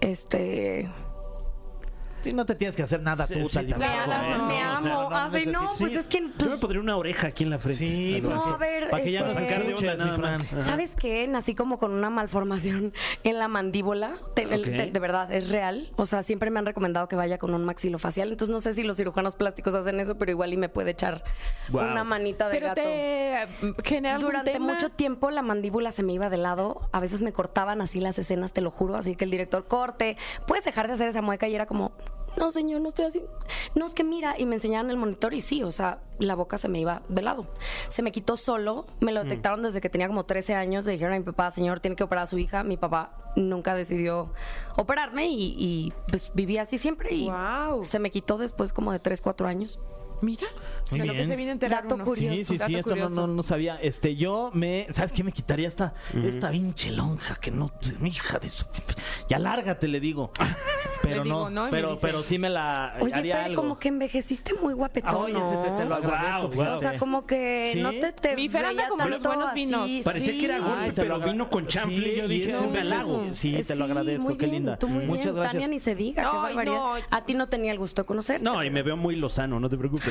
este... 0.00 0.88
Sí, 2.24 2.32
no 2.32 2.44
te 2.46 2.54
tienes 2.54 2.74
que 2.76 2.82
hacer 2.82 3.02
nada 3.02 3.26
Sí, 3.26 3.34
tú, 3.34 3.48
sí, 3.48 3.58
por 3.60 3.78
Me, 3.78 3.86
amo, 3.86 4.42
O 4.44 4.46
me 4.46 4.52
sea, 4.54 4.76
amo. 4.76 5.10
no 5.10 5.16
Ay, 5.16 5.46
no, 5.46 5.60
pues 5.78 5.92
Sí. 5.92 5.98
es 5.98 6.06
que... 6.08 6.22
Yo 6.38 6.50
me 6.50 6.56
pondría 6.58 6.80
una 6.80 6.96
oreja 6.96 7.28
aquí 7.28 7.44
en 7.44 7.50
la 7.50 7.58
frente. 7.58 7.78
Sí, 7.78 8.14
Algo 8.16 8.30
No, 8.30 8.40
así. 8.42 8.50
a 8.54 8.56
ver, 8.56 8.90
para 8.90 9.02
que 9.02 9.12
ya 9.12 9.20
no 9.20 9.26
este- 9.28 9.46
se 9.46 9.54
escuches, 9.56 9.98
mi 9.98 10.04
nada 10.04 10.18
más. 10.18 10.42
¿Sabes 10.64 10.94
qué? 10.96 11.26
Nací 11.28 11.54
como 11.54 11.78
con 11.78 11.92
una 11.92 12.10
malformación 12.10 12.92
en 13.24 13.38
la 13.38 13.48
mandíbula. 13.48 14.14
De 14.36 14.98
verdad, 15.00 15.32
es 15.32 15.48
real. 15.48 15.90
O 15.96 16.06
sea, 16.06 16.22
siempre 16.22 16.50
me 16.50 16.58
han 16.58 16.66
recomendado 16.66 17.08
que 17.08 17.16
vaya 17.16 17.38
con 17.38 17.54
un 17.54 17.64
maxilofacial. 17.64 18.30
Entonces 18.30 18.52
no 18.52 18.60
sé 18.60 18.72
si 18.72 18.82
los 18.82 18.96
cirujanos 18.96 19.36
plásticos 19.36 19.74
hacen 19.74 20.00
eso, 20.00 20.16
pero 20.16 20.30
igual 20.30 20.52
y 20.52 20.56
me 20.56 20.68
puede 20.68 20.92
echar 20.92 21.24
una 21.72 22.04
manita 22.04 22.48
de 22.48 22.54
Pero 22.54 22.66
gato. 22.68 22.80
te 22.82 23.48
genera 23.84 24.18
Durante 24.18 24.52
tema? 24.52 24.72
mucho 24.72 24.90
tiempo 24.90 25.30
la 25.30 25.42
mandíbula 25.42 25.92
se 25.92 26.02
me 26.02 26.12
iba 26.12 26.30
de 26.30 26.36
lado. 26.38 26.88
A 26.92 27.00
veces 27.00 27.22
me 27.22 27.32
cortaban 27.32 27.80
así 27.80 28.00
las 28.00 28.18
escenas, 28.18 28.52
te 28.52 28.60
lo 28.60 28.70
juro. 28.70 28.96
Así 28.96 29.16
que 29.16 29.24
el 29.24 29.30
director, 29.30 29.66
corte, 29.66 30.16
puedes 30.46 30.64
dejar 30.64 30.86
de 30.86 30.94
hacer 30.94 31.08
esa 31.08 31.22
mueca. 31.22 31.48
Y 31.48 31.54
era 31.54 31.66
como, 31.66 31.92
no, 32.36 32.50
señor, 32.52 32.80
no 32.80 32.88
estoy 32.88 33.06
así. 33.06 33.22
No, 33.74 33.86
es 33.86 33.94
que 33.94 34.04
mira. 34.04 34.34
Y 34.38 34.46
me 34.46 34.56
enseñaban 34.56 34.90
el 34.90 34.96
monitor 34.96 35.34
y 35.34 35.40
sí, 35.40 35.62
o 35.62 35.70
sea, 35.70 36.00
la 36.18 36.34
boca 36.34 36.58
se 36.58 36.68
me 36.68 36.78
iba 36.80 37.02
de 37.08 37.22
lado. 37.22 37.46
Se 37.88 38.02
me 38.02 38.12
quitó 38.12 38.36
solo. 38.36 38.86
Me 39.00 39.12
Mm. 39.12 39.14
lo 39.14 39.22
detectaron 39.24 39.62
desde 39.62 39.80
que 39.80 39.88
tenía 39.90 40.08
como 40.08 40.24
13 40.24 40.54
años. 40.54 40.84
Le 40.86 40.92
dijeron 40.92 41.14
a 41.14 41.18
mi 41.18 41.24
papá, 41.24 41.50
señor, 41.50 41.80
tiene 41.80 41.96
que 41.96 42.04
operar 42.04 42.24
a 42.24 42.26
su 42.26 42.38
hija. 42.38 42.62
Mi 42.64 42.76
papá 42.76 43.12
nunca 43.36 43.74
decidió 43.74 44.32
operarme 44.76 45.26
y, 45.26 45.54
y, 45.58 45.92
pues 46.08 46.30
viví 46.34 46.58
así 46.58 46.78
siempre. 46.78 47.12
Y 47.14 47.30
se 47.84 47.98
me 47.98 48.10
quitó 48.10 48.38
después 48.38 48.72
como 48.72 48.92
de 48.92 48.98
3, 48.98 49.20
4 49.22 49.46
años. 49.48 49.78
Mira, 50.22 50.46
Muy 50.90 51.00
de 51.00 51.06
lo 51.06 51.12
que 51.12 51.16
bien. 51.18 51.28
se 51.28 51.36
viene 51.36 51.50
a 51.50 51.54
enterar 51.54 51.82
Dato 51.82 51.94
uno. 51.96 52.04
curioso. 52.04 52.36
Sí, 52.36 52.44
sí, 52.44 52.52
sí, 52.52 52.58
Dato 52.58 52.78
esto 52.78 52.90
no, 52.96 53.02
curioso. 53.06 53.26
no, 53.26 53.34
no 53.34 53.42
sabía. 53.42 53.76
Este, 53.82 54.16
yo 54.16 54.50
me, 54.54 54.86
¿sabes 54.90 55.12
qué 55.12 55.22
me 55.24 55.32
quitaría 55.32 55.68
esta, 55.68 55.92
esta 56.24 56.50
pinche 56.50 56.90
lonja 56.92 57.34
que 57.36 57.50
no, 57.50 57.72
se- 57.80 57.98
mi 57.98 58.08
hija 58.10 58.38
de 58.38 58.48
su, 58.48 58.64
ya 59.28 59.38
lárgate 59.38 59.88
le 59.88 60.00
digo. 60.00 60.30
Pero 61.02 61.16
Le 61.18 61.24
digo, 61.24 61.36
no, 61.36 61.50
¿no? 61.50 61.62
Y 61.62 61.64
me 61.66 61.70
pero, 61.70 61.90
dice- 61.90 62.00
pero 62.06 62.22
sí 62.22 62.38
me 62.38 62.48
la 62.48 62.96
Oye, 62.98 63.12
haría 63.12 63.36
Fer, 63.36 63.44
algo. 63.44 63.60
como 63.62 63.78
que 63.78 63.88
envejeciste 63.88 64.54
muy 64.54 64.72
guapetón, 64.72 65.10
Ah, 65.12 65.18
oye, 65.18 65.32
¿no? 65.34 65.44
te, 65.44 65.56
te- 65.68 65.76
te 65.76 65.84
lo 65.84 65.94
agradezco, 65.96 66.38
Guau, 66.40 66.50
fíjate. 66.52 66.70
O 66.72 66.78
sea, 66.78 66.98
como 66.98 67.26
que 67.26 67.70
¿Sí? 67.74 67.80
no 67.82 67.90
te, 67.90 68.12
te 68.12 68.34
Mi 68.34 68.48
Fer 68.48 68.64
anda 68.64 68.74
veía 68.84 68.88
como 68.88 69.04
los 69.04 69.22
tanto 69.22 69.36
buenos 69.36 69.54
vinos. 69.54 69.84
así, 69.84 70.00
Parecía 70.02 70.32
sí. 70.32 70.38
que 70.38 70.44
era 70.46 70.58
golpe, 70.60 70.78
Ay, 70.78 70.88
te 70.92 71.02
pero 71.02 71.08
lo 71.08 71.14
agra- 71.16 71.32
vino 71.32 71.50
con 71.50 71.66
chanfle 71.66 72.14
y 72.14 72.16
yo 72.16 72.26
dije, 72.28 72.48
y 72.48 72.52
es 72.54 72.58
un 72.60 72.70
eso, 72.74 72.80
halago. 72.80 73.24
Sí, 73.32 73.52
te 73.52 73.58
lo 73.58 73.64
Sí, 73.74 73.82
agradezco, 73.82 74.22
muy 74.24 74.36
qué 74.38 74.46
bien, 74.46 74.54
linda. 74.56 74.78
tú 74.78 74.88
muy 74.88 75.04
Muchas 75.04 75.24
bien. 75.26 75.34
gracias. 75.36 75.52
Tania 75.62 75.68
ni 75.68 75.78
se 75.78 75.94
diga, 75.94 76.22
qué 76.22 76.28
Ay, 76.32 76.54
barbaridad. 76.54 76.74
no. 76.76 76.94
A 77.10 77.24
ti 77.26 77.34
no 77.34 77.48
tenía 77.50 77.72
el 77.72 77.78
gusto 77.78 78.00
de 78.00 78.06
conocer. 78.06 78.40
No, 78.42 78.64
y 78.64 78.70
me 78.70 78.82
veo 78.82 78.96
muy 78.96 79.14
lozano, 79.16 79.60
no 79.60 79.68
te 79.68 79.76
preocupes. 79.76 80.03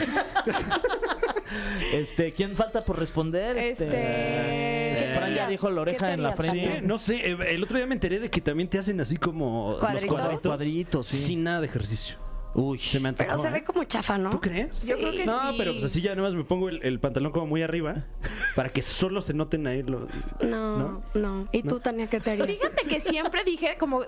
Este, 1.93 2.33
¿quién 2.33 2.55
falta 2.55 2.83
por 2.83 2.97
responder? 2.97 3.57
Este, 3.57 3.87
Eh, 3.91 5.07
¿qué 5.09 5.13
Fran 5.15 5.35
ya 5.35 5.47
dijo 5.47 5.69
la 5.69 5.75
¿Qué 5.75 5.81
oreja 5.81 6.13
en 6.13 6.23
la 6.23 6.31
Sí, 6.31 6.37
frente. 6.37 6.81
no 6.81 6.97
sé, 6.97 7.31
eh, 7.31 7.37
el 7.49 7.63
otro 7.63 7.77
día 7.77 7.85
me 7.85 7.93
enteré 7.93 8.19
de 8.19 8.29
que 8.29 8.41
también 8.41 8.69
te 8.69 8.79
hacen 8.79 8.99
así 9.01 9.17
como 9.17 9.77
¿Cuadritos? 9.79 10.09
los 10.09 10.19
cuadritos. 10.19 10.49
Cuadritos, 10.49 11.07
sí. 11.07 11.17
Sin 11.17 11.43
nada 11.43 11.61
de 11.61 11.67
ejercicio. 11.67 12.17
Uy, 12.55 12.77
Se 12.79 12.99
me 12.99 13.09
antojó. 13.09 13.27
Pero 13.29 13.41
se 13.41 13.47
¿eh? 13.47 13.51
ve 13.51 13.63
como 13.63 13.83
chafa, 13.83 14.17
¿no? 14.17 14.29
¿Tú 14.29 14.39
crees? 14.39 14.85
Yo 14.85 14.95
creo 14.97 15.11
que 15.11 15.25
No, 15.25 15.51
sí. 15.51 15.55
pero 15.57 15.71
pues 15.73 15.83
así 15.85 16.01
ya 16.01 16.11
nada 16.15 16.27
más 16.27 16.35
me 16.35 16.43
pongo 16.43 16.69
el, 16.69 16.81
el 16.83 16.99
pantalón 16.99 17.31
como 17.31 17.47
muy 17.47 17.61
arriba 17.63 18.05
para 18.55 18.69
que 18.69 18.81
solo 18.81 19.21
se 19.21 19.33
noten 19.33 19.65
ahí 19.67 19.83
los... 19.83 20.03
No, 20.41 21.01
no. 21.13 21.47
¿Y 21.51 21.63
tú, 21.63 21.79
Tania, 21.79 22.07
qué 22.07 22.19
te 22.19 22.31
harías? 22.31 22.47
Fíjate 22.47 22.83
que 22.87 23.01
siempre 23.01 23.43
dije 23.43 23.75
como, 23.77 24.01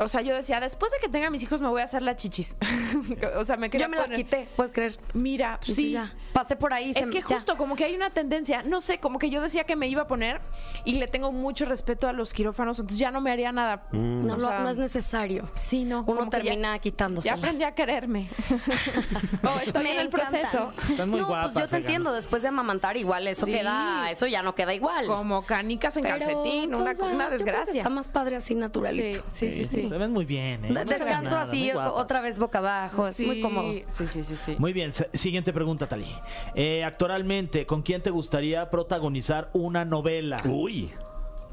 o 0.00 0.08
sea, 0.08 0.20
yo 0.22 0.34
decía, 0.34 0.60
después 0.60 0.92
de 0.92 0.98
que 1.00 1.08
tenga 1.08 1.30
mis 1.30 1.42
hijos 1.42 1.60
me 1.60 1.68
voy 1.68 1.80
a 1.80 1.84
hacer 1.84 2.02
las 2.02 2.16
chichis. 2.16 2.56
o 3.36 3.44
sea, 3.44 3.56
me 3.56 3.70
quería 3.70 3.86
Yo 3.86 3.90
me 3.90 3.96
las 3.96 4.10
quité, 4.10 4.48
puedes 4.56 4.72
creer. 4.72 4.98
Mira, 5.14 5.58
Sí, 5.62 5.74
sí. 5.74 5.90
ya. 5.92 6.14
Pasé 6.32 6.56
por 6.56 6.72
ahí. 6.74 6.92
se 6.92 7.00
Es 7.00 7.06
me- 7.06 7.12
que 7.12 7.20
ya. 7.20 7.26
justo 7.36 7.56
como 7.56 7.76
que 7.76 7.84
hay 7.84 7.94
una 7.94 8.10
tendencia, 8.10 8.62
no 8.62 8.80
sé, 8.82 8.98
como 8.98 9.18
que 9.18 9.30
yo 9.30 9.40
decía 9.40 9.64
que 9.64 9.76
me 9.76 9.88
iba 9.88 10.02
a 10.02 10.06
poner 10.06 10.40
y 10.84 10.94
le 10.96 11.08
tengo 11.08 11.32
mucho 11.32 11.64
respeto 11.64 12.08
a 12.08 12.12
los 12.12 12.32
quirófanos, 12.34 12.78
entonces 12.78 12.98
ya 12.98 13.10
no 13.10 13.20
me 13.22 13.30
haría 13.32 13.52
nada. 13.52 13.84
No, 13.92 14.34
O 14.34 14.36
lo- 14.36 14.46
sea, 14.46 14.60
no 14.60 14.68
es 14.68 14.76
necesario. 14.76 15.48
Sí, 15.56 15.84
no. 15.84 16.04
Uno 16.06 16.24
ya- 16.24 16.30
termina 16.30 16.78
quitándose. 16.78 17.28
Ya 17.28 17.34
aprendí 17.34 17.64
a 17.64 17.74
quererme. 17.74 18.28
oh, 19.44 19.58
estoy 19.64 19.82
Me 19.84 19.92
en 19.92 20.00
el 20.00 20.06
encanta. 20.08 20.28
proceso. 20.30 20.72
Están 20.90 21.10
muy 21.10 21.20
no, 21.20 21.26
guapas. 21.26 21.52
pues 21.52 21.64
yo 21.64 21.68
te 21.70 21.76
entiendo, 21.76 22.12
después 22.12 22.42
de 22.42 22.48
amamantar 22.48 22.96
igual 22.96 23.26
eso 23.28 23.46
Sí. 23.46 23.52
queda, 23.52 23.85
eso 24.10 24.26
ya 24.26 24.42
no 24.42 24.54
queda 24.54 24.74
igual. 24.74 25.06
Como 25.06 25.44
canicas 25.44 25.96
en 25.96 26.04
Pero, 26.04 26.18
calcetín, 26.18 26.74
una, 26.74 26.84
pues, 26.84 27.00
ah, 27.00 27.04
una 27.04 27.24
que 27.26 27.32
desgracia. 27.32 27.80
Está 27.80 27.90
más 27.90 28.08
padre 28.08 28.36
así 28.36 28.54
naturalito. 28.54 29.22
Sí, 29.32 29.50
sí, 29.50 29.64
sí. 29.64 29.82
sí. 29.82 29.88
Se 29.88 29.98
ven 29.98 30.12
muy 30.12 30.24
bien, 30.24 30.64
¿eh? 30.64 30.84
Descanso 30.84 31.30
nada, 31.30 31.42
así, 31.42 31.70
otra 31.72 32.20
vez 32.20 32.38
boca 32.38 32.58
abajo, 32.58 33.06
es 33.06 33.18
muy 33.20 33.40
cómodo. 33.40 33.72
Sí, 33.88 34.06
sí, 34.06 34.24
sí, 34.24 34.36
sí. 34.36 34.56
Muy 34.58 34.72
bien, 34.72 34.92
siguiente 34.92 35.52
pregunta, 35.52 35.86
Tali. 35.86 36.06
Eh, 36.54 36.84
actualmente, 36.84 37.66
¿con 37.66 37.82
quién 37.82 38.02
te 38.02 38.10
gustaría 38.10 38.70
protagonizar 38.70 39.50
una 39.52 39.84
novela? 39.84 40.38
Uy. 40.44 40.92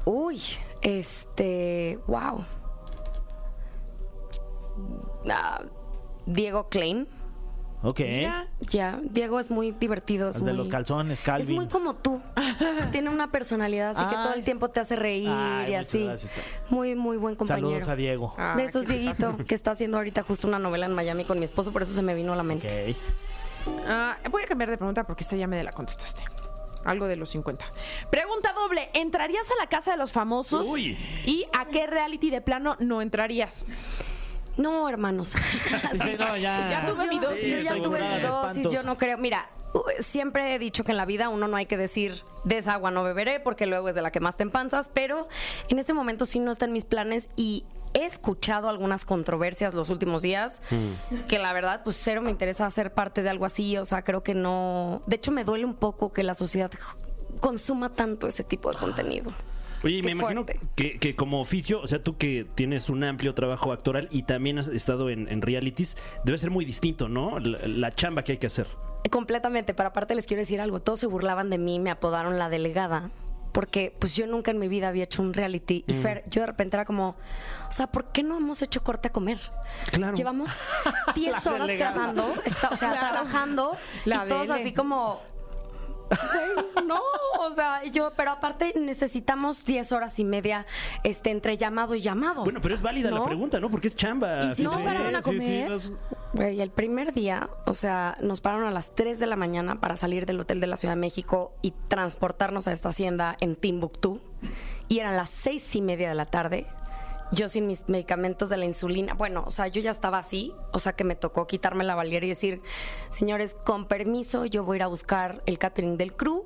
Uy, 0.04 0.40
este, 0.82 1.98
wow. 2.06 2.44
Ah, 5.28 5.62
Diego 6.26 6.68
Klein. 6.68 7.06
Ok. 7.86 8.00
Ya, 8.70 8.98
Diego 9.02 9.38
es 9.38 9.50
muy 9.50 9.72
divertido. 9.72 10.30
Es 10.30 10.36
El 10.36 10.46
de 10.46 10.52
muy- 10.52 10.58
los 10.58 10.68
calzones, 10.70 11.18
Es 11.20 11.24
Calvin. 11.24 11.54
muy 11.54 11.68
como 11.68 11.94
tú. 11.94 12.20
Tiene 12.92 13.10
una 13.10 13.30
personalidad 13.30 13.90
así 13.90 14.04
que 14.06 14.14
todo 14.14 14.32
el 14.32 14.42
tiempo 14.42 14.70
te 14.70 14.80
hace 14.80 14.96
reír 14.96 15.28
Ay, 15.30 15.72
y 15.72 15.74
así. 15.74 16.04
gracias. 16.04 16.32
Muy, 16.70 16.94
muy 16.94 17.18
buen 17.18 17.36
compañero. 17.36 17.68
Saludos 17.68 17.88
a 17.88 17.94
Diego. 17.96 18.34
Ah, 18.38 18.54
Besos, 18.56 18.86
Dieguito, 18.88 19.36
que 19.46 19.54
está 19.54 19.72
haciendo 19.72 19.98
ahorita 19.98 20.22
justo 20.22 20.48
una 20.48 20.58
novela 20.58 20.86
en 20.86 20.94
Miami 20.94 21.24
con 21.24 21.38
mi 21.38 21.44
esposo, 21.44 21.72
por 21.72 21.82
eso 21.82 21.92
se 21.92 22.00
me 22.02 22.14
vino 22.14 22.32
a 22.32 22.36
la 22.36 22.42
mente. 22.42 22.90
Ok. 22.90 23.76
Ah, 23.86 24.16
voy 24.30 24.42
a 24.42 24.46
cambiar 24.46 24.70
de 24.70 24.76
pregunta 24.78 25.04
porque 25.04 25.22
esta 25.24 25.36
ya 25.36 25.46
me 25.46 25.62
la 25.62 25.72
contestaste. 25.72 26.22
Algo 26.84 27.06
de 27.06 27.16
los 27.16 27.30
50. 27.30 27.64
Pregunta 28.10 28.52
doble. 28.52 28.90
¿Entrarías 28.92 29.50
a 29.50 29.54
la 29.62 29.68
casa 29.68 29.90
de 29.92 29.96
los 29.96 30.12
famosos? 30.12 30.66
Uy. 30.66 30.98
¿Y 31.24 31.46
a 31.58 31.64
qué 31.66 31.86
reality 31.86 32.30
de 32.30 32.40
plano 32.42 32.76
no 32.78 33.00
entrarías? 33.00 33.66
No, 34.56 34.88
hermanos. 34.88 35.34
Sí, 35.92 36.16
no, 36.18 36.36
ya. 36.36 36.70
Ya 36.70 36.86
tuve 36.86 37.06
mi 37.06 37.18
dosis. 37.18 37.48
yo 37.48 37.60
ya 37.60 37.82
tuve 37.82 38.00
mi 38.00 38.20
dosis, 38.20 38.70
yo 38.70 38.82
no 38.82 38.96
creo. 38.96 39.16
Mira, 39.18 39.48
siempre 40.00 40.54
he 40.54 40.58
dicho 40.58 40.84
que 40.84 40.92
en 40.92 40.96
la 40.96 41.04
vida 41.06 41.28
uno 41.28 41.48
no 41.48 41.56
hay 41.56 41.66
que 41.66 41.76
decir 41.76 42.22
de 42.44 42.58
esa 42.58 42.74
agua 42.74 42.90
no 42.90 43.02
beberé 43.02 43.40
porque 43.40 43.66
luego 43.66 43.88
es 43.88 43.94
de 43.94 44.02
la 44.02 44.10
que 44.10 44.20
más 44.20 44.36
te 44.36 44.42
empanzas, 44.42 44.90
pero 44.92 45.28
en 45.68 45.78
este 45.78 45.92
momento 45.94 46.26
sí 46.26 46.38
no 46.38 46.50
está 46.52 46.64
en 46.66 46.72
mis 46.72 46.84
planes 46.84 47.28
y 47.36 47.64
he 47.94 48.04
escuchado 48.04 48.68
algunas 48.68 49.04
controversias 49.04 49.72
los 49.72 49.88
últimos 49.88 50.22
días 50.22 50.62
que 51.28 51.38
la 51.38 51.52
verdad 51.52 51.82
pues 51.84 51.96
cero 52.00 52.22
me 52.22 52.30
interesa 52.30 52.68
ser 52.70 52.92
parte 52.92 53.22
de 53.22 53.30
algo 53.30 53.44
así, 53.44 53.76
o 53.78 53.84
sea, 53.84 54.02
creo 54.02 54.22
que 54.22 54.34
no, 54.34 55.02
de 55.06 55.16
hecho 55.16 55.30
me 55.30 55.44
duele 55.44 55.64
un 55.64 55.74
poco 55.74 56.12
que 56.12 56.22
la 56.24 56.34
sociedad 56.34 56.70
consuma 57.40 57.90
tanto 57.90 58.26
ese 58.26 58.42
tipo 58.44 58.70
de 58.70 58.78
contenido. 58.78 59.32
Oye, 59.84 59.96
Qué 60.00 60.02
me 60.06 60.10
imagino 60.12 60.46
que, 60.76 60.98
que 60.98 61.14
como 61.14 61.40
oficio, 61.40 61.80
o 61.80 61.86
sea, 61.86 62.02
tú 62.02 62.16
que 62.16 62.46
tienes 62.54 62.88
un 62.88 63.04
amplio 63.04 63.34
trabajo 63.34 63.72
actoral 63.72 64.08
y 64.10 64.22
también 64.22 64.58
has 64.58 64.68
estado 64.68 65.10
en, 65.10 65.28
en 65.30 65.42
realities, 65.42 65.96
debe 66.24 66.38
ser 66.38 66.50
muy 66.50 66.64
distinto, 66.64 67.08
¿no? 67.08 67.38
La, 67.38 67.58
la 67.66 67.90
chamba 67.92 68.24
que 68.24 68.32
hay 68.32 68.38
que 68.38 68.46
hacer. 68.46 68.66
Completamente, 69.10 69.74
pero 69.74 69.90
aparte 69.90 70.14
les 70.14 70.26
quiero 70.26 70.40
decir 70.40 70.60
algo, 70.60 70.80
todos 70.80 71.00
se 71.00 71.06
burlaban 71.06 71.50
de 71.50 71.58
mí, 71.58 71.78
me 71.78 71.90
apodaron 71.90 72.38
la 72.38 72.48
delegada, 72.48 73.10
porque 73.52 73.94
pues 73.98 74.16
yo 74.16 74.26
nunca 74.26 74.50
en 74.50 74.58
mi 74.58 74.66
vida 74.68 74.88
había 74.88 75.04
hecho 75.04 75.20
un 75.22 75.34
reality 75.34 75.84
y 75.86 75.92
Fer, 75.92 76.24
yo 76.28 76.40
de 76.40 76.46
repente 76.46 76.76
era 76.76 76.84
como, 76.86 77.10
o 77.68 77.70
sea, 77.72 77.86
¿por 77.88 78.06
qué 78.06 78.22
no 78.22 78.38
hemos 78.38 78.62
hecho 78.62 78.82
corte 78.82 79.08
a 79.08 79.12
comer? 79.12 79.38
Claro. 79.92 80.16
Llevamos 80.16 80.50
10 81.14 81.46
horas 81.46 81.60
delegada. 81.68 81.92
trabajando, 81.92 82.34
está- 82.46 82.70
o 82.70 82.76
sea, 82.76 82.90
Claro. 82.98 83.12
trabajando 83.12 83.76
La 84.06 84.24
y 84.24 84.28
todos 84.28 84.48
así 84.50 84.72
como... 84.72 85.20
"Güey, 86.32 86.86
No, 86.86 87.00
o 87.40 87.54
sea, 87.54 87.82
yo, 87.84 88.12
pero 88.16 88.32
aparte 88.32 88.74
necesitamos 88.78 89.64
10 89.64 89.92
horas 89.92 90.18
y 90.18 90.24
media 90.24 90.66
este, 91.02 91.30
entre 91.30 91.56
llamado 91.56 91.94
y 91.94 92.00
llamado. 92.02 92.44
Bueno, 92.44 92.60
pero 92.60 92.74
es 92.74 92.82
válida 92.82 93.10
la 93.10 93.24
pregunta, 93.24 93.58
¿no? 93.60 93.70
Porque 93.70 93.88
es 93.88 93.96
chamba. 93.96 94.44
Y 94.44 94.54
si 94.54 94.62
no 94.64 94.70
Sí, 94.70 94.80
sí. 94.82 94.86
a 94.86 95.22
sí, 95.22 95.30
sí, 95.30 95.38
comer. 95.38 95.70
los- 95.70 95.92
Güey, 96.34 96.60
el 96.60 96.70
primer 96.70 97.12
día, 97.12 97.48
o 97.66 97.74
sea, 97.74 98.16
nos 98.20 98.40
pararon 98.40 98.66
a 98.66 98.70
las 98.70 98.94
3 98.94 99.18
de 99.20 99.26
la 99.26 99.36
mañana 99.36 99.80
para 99.80 99.96
salir 99.96 100.26
del 100.26 100.40
hotel 100.40 100.60
de 100.60 100.66
la 100.66 100.76
Ciudad 100.76 100.94
de 100.94 101.00
México 101.00 101.52
y 101.62 101.72
transportarnos 101.88 102.66
a 102.68 102.72
esta 102.72 102.88
hacienda 102.90 103.36
en 103.40 103.56
Timbuktu. 103.56 104.20
Y 104.88 104.98
eran 104.98 105.16
las 105.16 105.30
seis 105.30 105.74
y 105.76 105.80
media 105.80 106.08
de 106.08 106.14
la 106.14 106.26
tarde. 106.26 106.66
Yo 107.32 107.48
sin 107.48 107.66
mis 107.66 107.88
medicamentos 107.88 108.48
de 108.50 108.56
la 108.56 108.64
insulina. 108.64 109.14
Bueno, 109.14 109.44
o 109.46 109.50
sea, 109.50 109.66
yo 109.68 109.80
ya 109.80 109.90
estaba 109.90 110.18
así. 110.18 110.54
O 110.72 110.78
sea, 110.78 110.92
que 110.94 111.04
me 111.04 111.16
tocó 111.16 111.46
quitarme 111.46 111.84
la 111.84 111.94
valiera 111.94 112.26
y 112.26 112.28
decir, 112.28 112.62
señores, 113.10 113.54
con 113.64 113.86
permiso, 113.86 114.44
yo 114.44 114.64
voy 114.64 114.76
a 114.76 114.78
ir 114.78 114.82
a 114.84 114.86
buscar 114.88 115.42
el 115.46 115.58
catering 115.58 115.96
del 115.96 116.14
crew. 116.14 116.44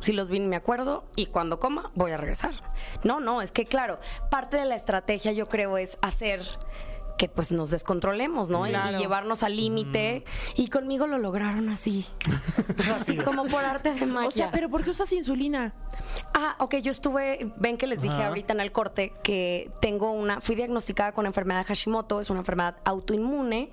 Si 0.00 0.12
los 0.12 0.28
vi, 0.28 0.38
me 0.40 0.56
acuerdo. 0.56 1.04
Y 1.16 1.26
cuando 1.26 1.58
coma, 1.58 1.90
voy 1.94 2.12
a 2.12 2.16
regresar. 2.16 2.54
No, 3.02 3.18
no, 3.20 3.42
es 3.42 3.50
que 3.50 3.64
claro, 3.64 3.98
parte 4.30 4.56
de 4.56 4.64
la 4.64 4.76
estrategia 4.76 5.32
yo 5.32 5.46
creo 5.48 5.76
es 5.76 5.98
hacer 6.02 6.42
que 7.18 7.28
pues 7.28 7.50
nos 7.50 7.70
descontrolemos, 7.70 8.48
¿no? 8.48 8.64
Y- 8.66 8.70
Claro. 8.70 8.96
Y, 8.96 9.00
llevarnos 9.00 9.42
al 9.42 9.56
límite. 9.56 10.22
Y 10.54 10.68
conmigo 10.68 11.08
lo 11.08 11.18
lograron 11.18 11.68
así. 11.68 12.06
así 13.00 13.16
como 13.16 13.44
por 13.46 13.64
arte 13.64 13.92
de 13.92 14.06
magia. 14.06 14.28
O 14.28 14.30
sea, 14.30 14.50
pero 14.52 14.70
¿por 14.70 14.84
qué 14.84 14.90
usas 14.90 15.12
insulina? 15.12 15.74
Ah, 16.34 16.56
ok, 16.58 16.76
yo 16.76 16.90
estuve, 16.90 17.50
ven 17.56 17.76
que 17.76 17.86
les 17.86 18.00
dije 18.00 18.14
Ajá. 18.14 18.28
ahorita 18.28 18.52
en 18.52 18.60
el 18.60 18.72
corte 18.72 19.12
que 19.22 19.70
tengo 19.80 20.12
una, 20.12 20.40
fui 20.40 20.54
diagnosticada 20.54 21.12
con 21.12 21.26
enfermedad 21.26 21.60
de 21.60 21.64
Hashimoto, 21.64 22.20
es 22.20 22.30
una 22.30 22.40
enfermedad 22.40 22.76
autoinmune. 22.84 23.70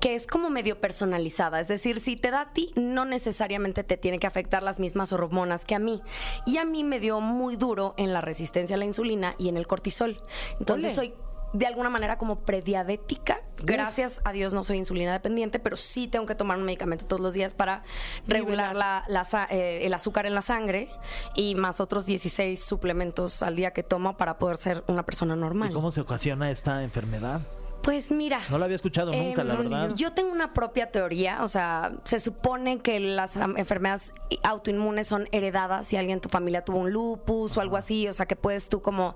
que 0.00 0.14
es 0.14 0.26
como 0.26 0.48
medio 0.48 0.80
personalizada, 0.80 1.60
es 1.60 1.68
decir, 1.68 2.00
si 2.00 2.16
te 2.16 2.30
da 2.30 2.40
a 2.40 2.52
ti, 2.54 2.72
no 2.74 3.04
necesariamente 3.04 3.84
te 3.84 3.98
tiene 3.98 4.18
que 4.18 4.26
afectar 4.26 4.62
las 4.62 4.80
mismas 4.80 5.12
hormonas 5.12 5.66
que 5.66 5.74
a 5.74 5.78
mí. 5.78 6.00
Y 6.46 6.56
a 6.56 6.64
mí 6.64 6.84
me 6.84 7.00
dio 7.00 7.20
muy 7.20 7.56
duro 7.56 7.92
en 7.98 8.14
la 8.14 8.22
resistencia 8.22 8.76
a 8.76 8.78
la 8.78 8.86
insulina 8.86 9.34
y 9.36 9.50
en 9.50 9.58
el 9.58 9.66
cortisol. 9.66 10.22
Entonces 10.58 10.96
Ole. 10.96 11.08
soy 11.08 11.14
de 11.52 11.66
alguna 11.66 11.90
manera 11.90 12.16
como 12.18 12.40
prediabética. 12.40 13.40
Gracias 13.62 14.22
a 14.24 14.32
Dios 14.32 14.52
no 14.54 14.64
soy 14.64 14.78
insulina 14.78 15.12
dependiente, 15.12 15.58
pero 15.58 15.76
sí 15.76 16.08
tengo 16.08 16.24
que 16.26 16.34
tomar 16.34 16.56
un 16.58 16.64
medicamento 16.64 17.04
todos 17.06 17.20
los 17.20 17.34
días 17.34 17.54
para 17.54 17.82
regular 18.26 18.74
la, 18.74 19.04
eh, 19.50 19.80
el 19.82 19.92
azúcar 19.94 20.26
en 20.26 20.34
la 20.34 20.42
sangre 20.42 20.88
y 21.34 21.54
más 21.54 21.80
otros 21.80 22.06
16 22.06 22.62
suplementos 22.64 23.42
al 23.42 23.56
día 23.56 23.72
que 23.72 23.82
tomo 23.82 24.16
para 24.16 24.38
poder 24.38 24.56
ser 24.56 24.84
una 24.86 25.04
persona 25.04 25.34
¿Y 25.34 25.38
normal. 25.38 25.72
cómo 25.72 25.92
se 25.92 26.00
ocasiona 26.00 26.50
esta 26.50 26.82
enfermedad? 26.82 27.40
Pues 27.82 28.12
mira. 28.12 28.40
No 28.50 28.58
la 28.58 28.66
había 28.66 28.74
escuchado 28.76 29.10
nunca, 29.10 29.42
la 29.42 29.54
Em, 29.54 29.62
verdad. 29.70 29.90
Yo 29.96 30.12
tengo 30.12 30.30
una 30.32 30.52
propia 30.52 30.90
teoría, 30.90 31.42
o 31.42 31.48
sea, 31.48 31.92
se 32.04 32.20
supone 32.20 32.80
que 32.80 33.00
las 33.00 33.36
enfermedades 33.36 34.12
autoinmunes 34.42 35.08
son 35.08 35.28
heredadas 35.32 35.86
si 35.86 35.96
alguien 35.96 36.16
en 36.16 36.20
tu 36.20 36.28
familia 36.28 36.62
tuvo 36.62 36.78
un 36.78 36.90
lupus 36.90 37.56
o 37.56 37.60
algo 37.62 37.78
así, 37.78 38.06
o 38.06 38.12
sea, 38.12 38.26
que 38.26 38.36
puedes 38.36 38.68
tú 38.68 38.82
como... 38.82 39.14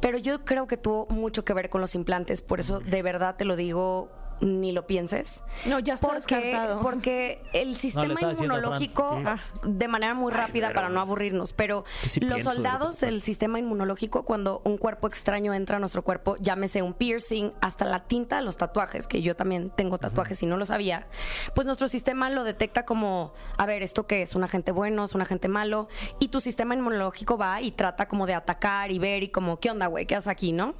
Pero 0.00 0.18
yo 0.18 0.44
creo 0.44 0.66
que 0.66 0.76
tuvo 0.76 1.06
mucho 1.08 1.44
que 1.44 1.52
ver 1.52 1.68
con 1.68 1.80
los 1.80 1.94
implantes, 1.94 2.40
por 2.42 2.60
eso 2.60 2.80
de 2.80 3.02
verdad 3.02 3.36
te 3.36 3.44
lo 3.44 3.56
digo, 3.56 4.10
ni 4.40 4.72
lo 4.72 4.86
pienses. 4.86 5.42
No, 5.66 5.78
ya 5.78 5.94
está 5.94 6.06
Porque, 6.08 6.34
descartado. 6.36 6.80
porque 6.80 7.42
el 7.52 7.76
sistema 7.76 8.18
inmunológico, 8.20 9.20
Ah. 9.24 9.38
de 9.64 9.88
manera 9.88 10.14
muy 10.14 10.32
rápida 10.32 10.72
para 10.72 10.88
no 10.88 11.00
aburrirnos, 11.00 11.52
pero 11.52 11.84
sí 12.08 12.20
los 12.20 12.42
soldados 12.42 13.00
del 13.00 13.20
sistema 13.22 13.58
inmunológico, 13.58 14.24
cuando 14.24 14.60
un 14.64 14.78
cuerpo 14.78 15.06
extraño 15.06 15.52
entra 15.54 15.76
a 15.76 15.80
nuestro 15.80 16.02
cuerpo, 16.02 16.36
llámese 16.40 16.82
un 16.82 16.94
piercing, 16.94 17.52
hasta 17.60 17.84
la 17.84 18.04
tinta 18.04 18.36
de 18.36 18.42
los 18.42 18.56
tatuajes, 18.56 19.06
que 19.06 19.22
yo 19.22 19.36
también 19.36 19.70
tengo 19.70 19.98
tatuajes 19.98 20.42
y 20.42 20.46
no 20.46 20.56
lo 20.56 20.66
sabía, 20.66 21.06
pues 21.54 21.66
nuestro 21.66 21.88
sistema 21.88 22.30
lo 22.30 22.44
detecta 22.44 22.84
como, 22.84 23.34
a 23.58 23.66
ver, 23.66 23.82
¿esto 23.82 24.06
qué 24.06 24.22
es? 24.22 24.34
¿Un 24.34 24.44
agente 24.44 24.72
bueno? 24.72 25.04
¿Es 25.04 25.14
un 25.14 25.22
agente 25.22 25.48
malo? 25.48 25.88
Y 26.18 26.28
tu 26.28 26.40
sistema 26.40 26.74
inmunológico 26.74 27.36
va 27.36 27.60
y 27.60 27.72
trata 27.72 28.08
como 28.08 28.26
de 28.26 28.34
atacar 28.34 28.90
y 28.90 28.98
ver 28.98 29.22
y 29.22 29.28
como, 29.28 29.58
¿qué 29.60 29.70
onda, 29.70 29.86
güey? 29.86 30.06
¿Qué 30.06 30.14
haces 30.16 30.28
aquí, 30.28 30.52
no? 30.52 30.74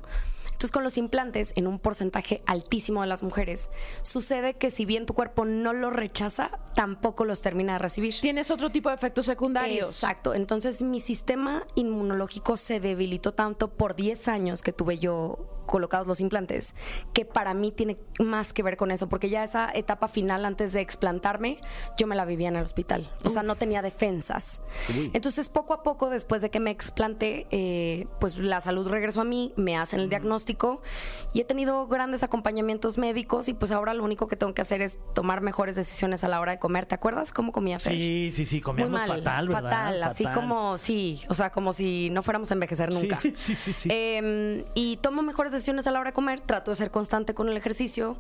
Entonces, 0.61 0.73
con 0.73 0.85
los 0.85 0.99
implantes, 0.99 1.55
en 1.57 1.67
un 1.67 1.79
porcentaje 1.79 2.43
altísimo 2.45 3.01
de 3.01 3.07
las 3.07 3.23
mujeres, 3.23 3.71
sucede 4.03 4.59
que 4.59 4.71
si 4.71 4.85
bien 4.85 5.07
tu 5.07 5.15
cuerpo 5.15 5.47
no 5.47 5.73
los 5.73 5.91
rechaza, 5.91 6.51
tampoco 6.75 7.25
los 7.25 7.41
termina 7.41 7.73
de 7.73 7.79
recibir. 7.79 8.15
Tienes 8.21 8.51
otro 8.51 8.69
tipo 8.69 8.91
de 8.91 8.95
efectos 8.95 9.25
secundarios. 9.25 9.89
Exacto. 9.89 10.35
Entonces, 10.35 10.83
mi 10.83 11.01
sistema 11.01 11.65
inmunológico 11.77 12.59
se 12.59 12.79
debilitó 12.79 13.33
tanto 13.33 13.71
por 13.71 13.97
10 13.97 14.29
años 14.29 14.61
que 14.61 14.75
tuve 14.75 14.99
yo 14.99 15.61
colocados 15.71 16.07
los 16.09 16.21
implantes, 16.21 16.75
que 17.15 17.25
para 17.25 17.55
mí 17.55 17.71
tiene 17.71 17.97
más 18.19 18.53
que 18.53 18.65
ver 18.65 18.77
con 18.77 18.91
eso, 18.91 19.09
porque 19.09 19.31
ya 19.31 19.45
esa 19.45 19.71
etapa 19.73 20.09
final 20.09 20.45
antes 20.45 20.73
de 20.73 20.81
explantarme, 20.81 21.61
yo 21.97 22.09
me 22.09 22.17
la 22.17 22.25
vivía 22.25 22.49
en 22.49 22.57
el 22.57 22.65
hospital. 22.65 23.09
O 23.23 23.31
sea, 23.31 23.45
no 23.45 23.55
tenía 23.55 23.81
defensas. 23.81 24.61
Entonces, 25.13 25.49
poco 25.49 25.73
a 25.73 25.85
poco, 25.85 26.11
después 26.11 26.43
de 26.43 26.51
que 26.51 26.59
me 26.59 26.73
explanté, 26.73 27.47
eh, 27.53 28.09
pues 28.19 28.37
la 28.37 28.61
salud 28.61 28.89
regresó 28.89 29.21
a 29.21 29.25
mí, 29.25 29.53
me 29.57 29.77
hacen 29.77 30.01
el 30.01 30.09
diagnóstico 30.09 30.50
diagnóstico 30.51 30.83
y 31.33 31.41
he 31.41 31.45
tenido 31.45 31.87
grandes 31.87 32.25
acompañamientos 32.25 32.99
médicos 32.99 33.47
y 33.49 33.55
pues 33.55 33.71
ahora 33.71 33.95
lo 33.95 34.03
único 34.03 34.27
que 34.27 34.35
tengo 34.35 34.53
que 34.53 34.63
hacer 34.63 34.83
es 34.83 34.99
tomar 35.15 35.43
mejores 35.43 35.77
decisiones 35.77 36.25
a 36.25 36.29
la 36.29 36.41
hora 36.41 36.51
de 36.53 36.59
comer. 36.59 36.87
¿Te 36.87 36.97
acuerdas 36.97 37.33
cómo 37.33 37.53
comía 37.53 37.79
Fer? 37.79 37.93
Sí, 37.93 38.31
sí, 38.33 38.47
sí, 38.47 38.57
Muy 38.57 38.63
comíamos 38.63 39.01
mal, 39.01 39.19
fatal, 39.23 39.47
¿verdad? 39.49 39.63
fatal, 39.63 40.03
así 40.03 40.25
Fatal. 40.25 40.41
como, 40.41 40.77
sí, 40.77 41.23
o 41.29 41.35
sea, 41.35 41.51
como 41.51 41.73
si 41.73 42.11
no 42.11 42.25
fuéramos 42.25 42.51
a 42.51 42.55
envejecer 42.55 42.93
nunca. 42.93 43.21
Sí, 43.23 43.33
sí, 43.37 43.55
sí, 43.55 43.73
sí. 43.73 43.89
Eh, 43.93 44.65
y 44.75 44.97
tomo 44.97 45.23
mejores 45.23 45.53
decisiones 45.53 45.87
a 45.87 45.93
la 45.93 46.01
hora 46.01 46.11
de 46.11 46.15
comer, 46.15 46.41
trato 46.41 46.73
de 46.73 46.77
ser 46.77 46.91
constante 46.91 47.33
con 47.33 47.49
el 47.49 47.57
ejercicio 47.57 48.19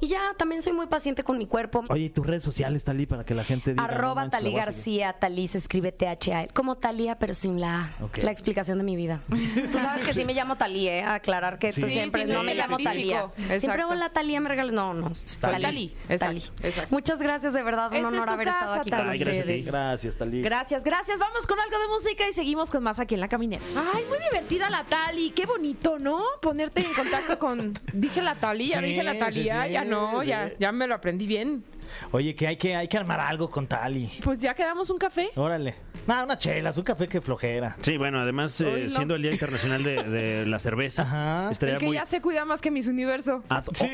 y 0.00 0.08
ya 0.08 0.34
también 0.36 0.60
soy 0.60 0.72
muy 0.72 0.86
paciente 0.88 1.22
con 1.22 1.38
mi 1.38 1.46
cuerpo. 1.46 1.84
Oye, 1.88 2.04
¿y 2.06 2.10
tus 2.10 2.26
redes 2.26 2.42
sociales, 2.42 2.82
Talí, 2.82 3.06
para 3.06 3.24
que 3.24 3.34
la 3.36 3.44
gente 3.44 3.70
diga? 3.70 3.86
no 3.86 3.88
Arroba 3.94 4.14
manches, 4.22 4.40
Talí 4.40 4.56
a? 4.56 4.64
García, 4.64 5.12
Talí 5.20 5.46
se 5.46 5.58
escribe 5.58 5.92
T-H-A, 5.92 6.48
como 6.48 6.74
Talía, 6.74 7.20
pero 7.20 7.34
sin 7.34 7.60
la, 7.60 7.92
Ok. 8.02 8.18
la 8.18 8.32
explicación 8.32 8.78
de 8.78 8.84
mi 8.84 8.96
vida. 8.96 9.20
Tú 9.28 9.78
sabes 9.78 10.04
que 10.04 10.12
sí 10.12 10.24
me 10.24 10.34
llamo 10.34 10.56
Talí, 10.56 10.88
¿eh? 10.88 11.04
Aclarar 11.04 11.60
que 11.60 11.67
Sí. 11.72 11.88
siempre 11.90 12.22
Sí, 12.22 12.28
sí, 12.28 12.34
no 12.34 12.40
sí, 12.40 12.46
me 12.46 12.52
sí, 12.52 12.58
llamo 12.58 12.78
Talía. 12.78 13.18
exacto. 13.20 13.60
Siempre 13.60 13.84
hola 13.84 14.08
Talía, 14.10 14.40
me 14.40 14.48
regalas. 14.48 14.72
No, 14.72 14.94
no. 14.94 15.12
Talí. 15.40 15.94
Talí. 16.18 16.42
Muchas 16.90 17.18
gracias, 17.20 17.52
de 17.52 17.62
verdad. 17.62 17.90
Un 17.90 17.96
es 17.96 18.04
honor 18.04 18.26
tu 18.26 18.32
haber 18.34 18.46
casa, 18.46 18.58
estado 18.58 18.80
aquí 18.80 18.90
con. 18.90 19.08
Ay, 19.10 19.18
gracias 19.18 19.44
ustedes. 19.46 19.66
Gracias, 19.66 20.16
Talí. 20.16 20.42
Gracias, 20.42 20.84
gracias. 20.84 21.18
Vamos 21.18 21.46
con 21.46 21.58
algo 21.60 21.78
de 21.78 21.88
música 21.88 22.28
y 22.28 22.32
seguimos 22.32 22.70
con 22.70 22.82
más 22.82 23.00
aquí 23.00 23.14
en 23.14 23.20
La 23.20 23.28
Caminera. 23.28 23.62
Ay, 23.94 24.04
muy 24.08 24.18
divertida 24.18 24.70
la 24.70 24.84
Tali. 24.84 25.30
Qué 25.30 25.46
bonito, 25.46 25.98
¿no? 25.98 26.22
Ponerte 26.40 26.80
en 26.80 26.92
contacto 26.94 27.38
con... 27.38 27.72
Dije 27.92 28.22
la 28.22 28.34
Tali, 28.34 28.68
ya 28.68 28.78
Sí, 28.80 28.86
dije 28.86 29.02
la 29.02 29.18
Tali, 29.18 29.42
sí, 29.42 29.46
ya, 29.46 29.84
no, 29.84 30.22
ya, 30.22 30.50
ya 30.58 30.72
me 30.72 30.86
lo 30.86 30.94
aprendí 30.94 31.26
bien. 31.26 31.64
Oye, 32.12 32.34
que 32.34 32.46
hay 32.46 32.56
que, 32.56 32.74
hay 32.76 32.88
que 32.88 32.96
armar 32.96 33.20
algo 33.20 33.50
con 33.50 33.66
Tali. 33.66 34.10
Pues 34.22 34.40
ya 34.40 34.54
quedamos 34.54 34.90
un 34.90 34.98
café. 34.98 35.30
Órale. 35.36 35.74
Ah, 36.06 36.22
unas 36.24 36.38
chelas, 36.38 36.76
un 36.78 36.84
café 36.84 37.06
que 37.06 37.20
flojera. 37.20 37.76
Sí, 37.82 37.98
bueno, 37.98 38.20
además, 38.20 38.58
eh, 38.62 38.88
siendo 38.88 39.14
el 39.14 39.22
Día 39.22 39.32
Internacional 39.32 39.82
de, 39.84 40.02
de 40.04 40.46
la 40.46 40.58
Cerveza, 40.58 41.02
Ajá. 41.02 41.50
estaría 41.52 41.74
El 41.74 41.80
que 41.80 41.86
muy... 41.86 41.96
ya 41.96 42.06
se 42.06 42.22
cuida 42.22 42.44
más 42.46 42.60
que 42.62 42.70
Miss 42.70 42.86
Universo. 42.86 43.42
Ah, 43.50 43.62
oh, 43.66 43.74
Sí, 43.74 43.90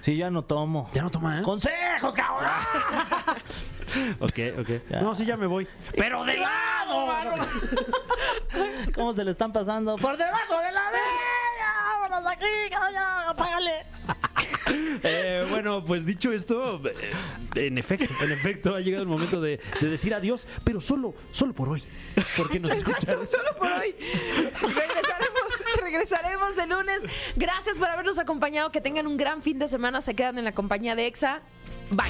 sí, 0.00 0.12
yo 0.16 0.20
ya 0.20 0.30
no 0.30 0.42
tomo. 0.44 0.88
¿Ya 0.94 1.02
no 1.02 1.10
toma, 1.10 1.40
eh? 1.40 1.42
¡Consejos, 1.42 2.14
cabrón! 2.14 2.50
Ok, 4.20 4.38
ok. 4.58 4.68
No, 5.00 5.14
sí, 5.14 5.24
ya 5.24 5.38
me 5.38 5.46
voy. 5.46 5.66
¡Pero 5.96 6.22
de 6.22 6.36
lado! 6.36 7.06
¿Cómo 8.94 9.14
se 9.14 9.24
le 9.24 9.30
están 9.30 9.50
pasando? 9.50 9.96
¡Por 9.96 10.16
debajo 10.18 10.58
de 10.60 10.72
la 10.72 10.90
media! 10.90 12.08
¡Vámonos 12.08 12.30
aquí! 12.32 12.44
¡Ya, 12.92 13.30
apágale! 13.30 13.86
Eh, 15.02 15.46
bueno, 15.48 15.84
pues 15.84 16.04
dicho 16.04 16.32
esto, 16.32 16.80
eh, 16.84 17.66
en 17.66 17.78
efecto, 17.78 18.12
en 18.24 18.32
efecto, 18.32 18.74
ha 18.74 18.80
llegado 18.80 19.02
el 19.02 19.08
momento 19.08 19.40
de, 19.40 19.60
de 19.80 19.88
decir 19.88 20.12
adiós, 20.14 20.46
pero 20.64 20.80
solo, 20.80 21.14
solo 21.32 21.52
por 21.52 21.68
hoy. 21.68 21.82
Porque 22.36 22.58
nos 22.60 22.72
escuchan. 22.72 23.18
Solo 23.30 23.56
por 23.58 23.68
hoy. 23.68 23.94
Regresaremos, 24.60 25.80
regresaremos 25.80 26.58
el 26.58 26.68
lunes. 26.70 27.02
Gracias 27.36 27.76
por 27.78 27.88
habernos 27.88 28.18
acompañado. 28.18 28.70
Que 28.72 28.80
tengan 28.80 29.06
un 29.06 29.16
gran 29.16 29.42
fin 29.42 29.58
de 29.58 29.68
semana. 29.68 30.00
Se 30.00 30.14
quedan 30.14 30.38
en 30.38 30.44
la 30.44 30.52
compañía 30.52 30.94
de 30.94 31.06
EXA. 31.06 31.42
Bye. 31.90 32.06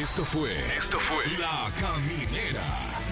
Esto 0.00 0.24
fue. 0.24 0.56
Esto 0.76 0.98
fue. 0.98 1.26
La 1.38 1.70
Caminera. 1.78 3.11